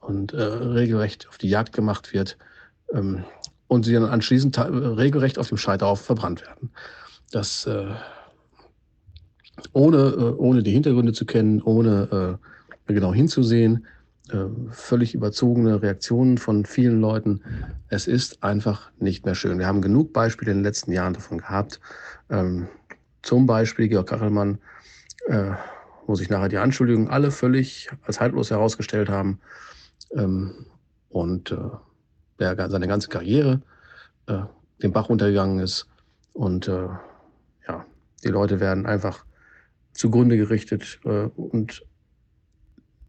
und 0.00 0.32
äh, 0.32 0.42
regelrecht 0.42 1.28
auf 1.28 1.38
die 1.38 1.48
Jagd 1.48 1.72
gemacht 1.72 2.12
wird 2.12 2.38
ähm, 2.92 3.24
und 3.68 3.84
sie 3.84 3.92
dann 3.92 4.04
anschließend 4.04 4.58
regelrecht 4.58 5.38
auf 5.38 5.48
dem 5.48 5.58
Scheiterhaufen 5.58 6.04
verbrannt 6.04 6.42
werden. 6.42 6.70
Das 7.32 7.68
ohne, 9.72 10.36
ohne 10.36 10.62
die 10.62 10.70
Hintergründe 10.70 11.12
zu 11.12 11.26
kennen, 11.26 11.60
ohne 11.60 12.38
genau 12.86 13.12
hinzusehen, 13.12 13.84
äh, 14.30 14.46
völlig 14.72 15.14
überzogene 15.14 15.82
Reaktionen 15.82 16.36
von 16.38 16.64
vielen 16.64 17.00
Leuten. 17.00 17.42
Es 17.88 18.08
ist 18.08 18.42
einfach 18.42 18.90
nicht 18.98 19.24
mehr 19.24 19.36
schön. 19.36 19.60
Wir 19.60 19.68
haben 19.68 19.82
genug 19.82 20.12
Beispiele 20.12 20.50
in 20.50 20.58
den 20.58 20.64
letzten 20.64 20.90
Jahren 20.90 21.14
davon 21.14 21.38
gehabt. 21.38 21.80
Ähm, 22.28 22.66
zum 23.22 23.46
Beispiel 23.46 23.86
Georg 23.86 24.08
Kachelmann, 24.08 24.58
äh, 25.26 25.52
wo 26.06 26.14
sich 26.14 26.30
nachher 26.30 26.48
die 26.48 26.58
Anschuldigungen 26.58 27.10
alle 27.10 27.30
völlig 27.30 27.90
als 28.02 28.20
haltlos 28.20 28.50
herausgestellt 28.50 29.08
haben 29.08 29.40
ähm, 30.14 30.66
und 31.08 31.50
äh, 31.50 31.56
der 32.38 32.70
seine 32.70 32.86
ganze 32.86 33.08
Karriere 33.08 33.60
äh, 34.26 34.42
den 34.82 34.92
Bach 34.92 35.08
runtergegangen 35.08 35.58
ist. 35.58 35.86
Und 36.32 36.68
äh, 36.68 36.88
ja, 37.66 37.84
die 38.22 38.28
Leute 38.28 38.60
werden 38.60 38.86
einfach 38.86 39.24
zugrunde 39.92 40.36
gerichtet 40.36 41.00
äh, 41.04 41.28
und 41.36 41.84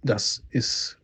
das 0.03 0.43
ist 0.49 0.97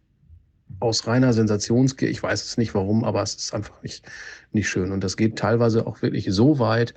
aus 0.79 1.05
reiner 1.05 1.33
Sensationsgier. 1.33 2.09
Ich 2.09 2.23
weiß 2.23 2.43
es 2.43 2.57
nicht 2.57 2.73
warum, 2.73 3.03
aber 3.03 3.21
es 3.21 3.35
ist 3.35 3.53
einfach 3.53 3.81
nicht, 3.83 4.05
nicht 4.51 4.69
schön. 4.69 4.91
Und 4.91 5.03
das 5.03 5.17
geht 5.17 5.37
teilweise 5.37 5.85
auch 5.85 6.01
wirklich 6.01 6.27
so 6.29 6.57
weit, 6.57 6.93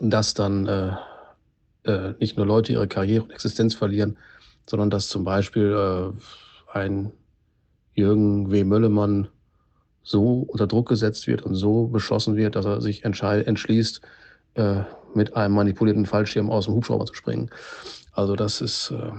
dass 0.00 0.34
dann 0.34 0.66
äh, 1.86 2.14
nicht 2.20 2.36
nur 2.36 2.46
Leute 2.46 2.72
ihre 2.72 2.88
Karriere 2.88 3.24
und 3.24 3.32
Existenz 3.32 3.74
verlieren, 3.74 4.18
sondern 4.68 4.90
dass 4.90 5.08
zum 5.08 5.24
Beispiel 5.24 5.72
äh, 5.72 6.76
ein 6.76 7.12
Jürgen 7.94 8.50
W. 8.50 8.64
Möllemann 8.64 9.28
so 10.02 10.46
unter 10.48 10.66
Druck 10.66 10.88
gesetzt 10.88 11.26
wird 11.26 11.42
und 11.42 11.54
so 11.54 11.88
beschossen 11.88 12.36
wird, 12.36 12.54
dass 12.54 12.64
er 12.64 12.80
sich 12.80 13.04
entschließt, 13.04 14.00
äh, 14.54 14.82
mit 15.14 15.34
einem 15.34 15.54
manipulierten 15.54 16.06
Fallschirm 16.06 16.50
aus 16.50 16.66
dem 16.66 16.74
Hubschrauber 16.74 17.06
zu 17.06 17.14
springen. 17.14 17.50
Also 18.12 18.36
das 18.36 18.60
ist, 18.60 18.92
äh, 18.92 19.12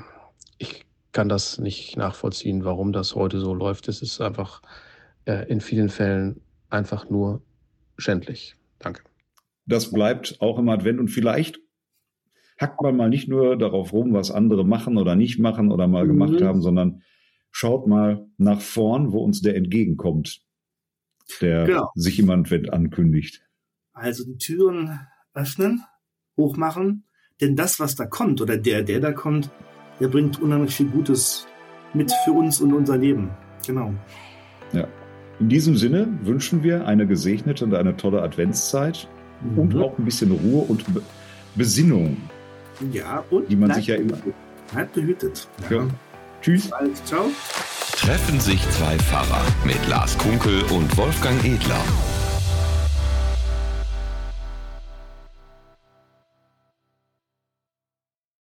ich 0.58 0.86
kann 1.12 1.28
das 1.28 1.58
nicht 1.58 1.98
nachvollziehen, 1.98 2.64
warum 2.64 2.94
das 2.94 3.16
heute 3.16 3.40
so 3.40 3.54
läuft. 3.54 3.88
Es 3.88 4.02
ist 4.02 4.22
einfach 4.22 4.62
äh, 5.26 5.50
in 5.50 5.60
vielen 5.60 5.90
Fällen 5.90 6.42
einfach 6.70 7.10
nur 7.10 7.42
schändlich. 7.98 8.56
Danke. 8.80 9.02
Das 9.66 9.92
bleibt 9.92 10.38
auch 10.40 10.58
im 10.60 10.70
Advent 10.70 11.00
und 11.00 11.10
vielleicht 11.10 11.60
hackt 12.60 12.82
man 12.82 12.96
mal 12.96 13.10
nicht 13.10 13.28
nur 13.28 13.58
darauf 13.58 13.94
rum, 13.94 14.14
was 14.14 14.32
andere 14.32 14.66
machen 14.66 14.98
oder 14.98 15.16
nicht 15.16 15.40
machen 15.40 15.72
oder 15.72 15.88
mal 15.88 16.06
mhm. 16.06 16.10
gemacht 16.10 16.42
haben, 16.42 16.62
sondern 16.62 17.04
schaut 17.52 17.88
mal 17.88 18.28
nach 18.38 18.62
vorn, 18.62 19.12
wo 19.12 19.20
uns 19.20 19.42
der 19.42 19.56
entgegenkommt, 19.56 20.42
der 21.42 21.66
genau. 21.66 21.92
sich 21.96 22.20
im 22.20 22.30
Advent 22.30 22.74
ankündigt. 22.74 23.44
Also 23.94 24.26
die 24.26 24.38
Türen 24.38 25.00
öffnen, 25.34 25.84
hochmachen, 26.36 27.06
denn 27.42 27.56
das, 27.56 27.80
was 27.80 27.96
da 27.96 28.06
kommt 28.06 28.42
oder 28.42 28.58
der, 28.58 28.84
der 28.84 29.00
da 29.00 29.12
kommt, 29.12 29.52
der 30.00 30.08
bringt 30.08 30.42
unheimlich 30.42 30.76
viel 30.76 30.88
Gutes 30.88 31.48
mit 31.94 32.12
für 32.26 32.32
uns 32.32 32.62
und 32.62 32.74
unser 32.74 32.98
Leben. 32.98 33.32
Genau. 33.66 33.94
Ja. 34.74 34.88
In 35.40 35.50
diesem 35.50 35.78
Sinne 35.78 36.08
wünschen 36.24 36.64
wir 36.64 36.88
eine 36.88 37.06
gesegnete 37.06 37.66
und 37.66 37.74
eine 37.76 37.96
tolle 37.96 38.22
Adventszeit 38.22 39.08
mhm. 39.42 39.60
und 39.60 39.76
auch 39.76 39.98
ein 39.98 40.06
bisschen 40.06 40.32
Ruhe 40.32 40.64
und 40.64 40.94
Be 40.94 41.02
Besinnung. 41.56 42.18
Ja, 42.92 43.24
und 43.30 43.50
die 43.50 43.56
man 43.56 43.74
sich 43.74 43.88
ja 43.88 43.96
immer. 43.96 44.18
Bleibt 44.72 44.94
behütet. 44.94 45.48
Ja. 45.70 45.78
ja. 45.78 45.88
Tschüss. 46.42 46.70
Bald. 46.70 46.96
Ciao. 47.06 47.26
Treffen 47.94 48.40
sich 48.40 48.62
zwei 48.70 48.98
Pfarrer 48.98 49.42
mit 49.66 49.88
Lars 49.88 50.18
Kunkel 50.18 50.64
und 50.64 50.96
Wolfgang 50.98 51.44
Edler. 51.44 51.82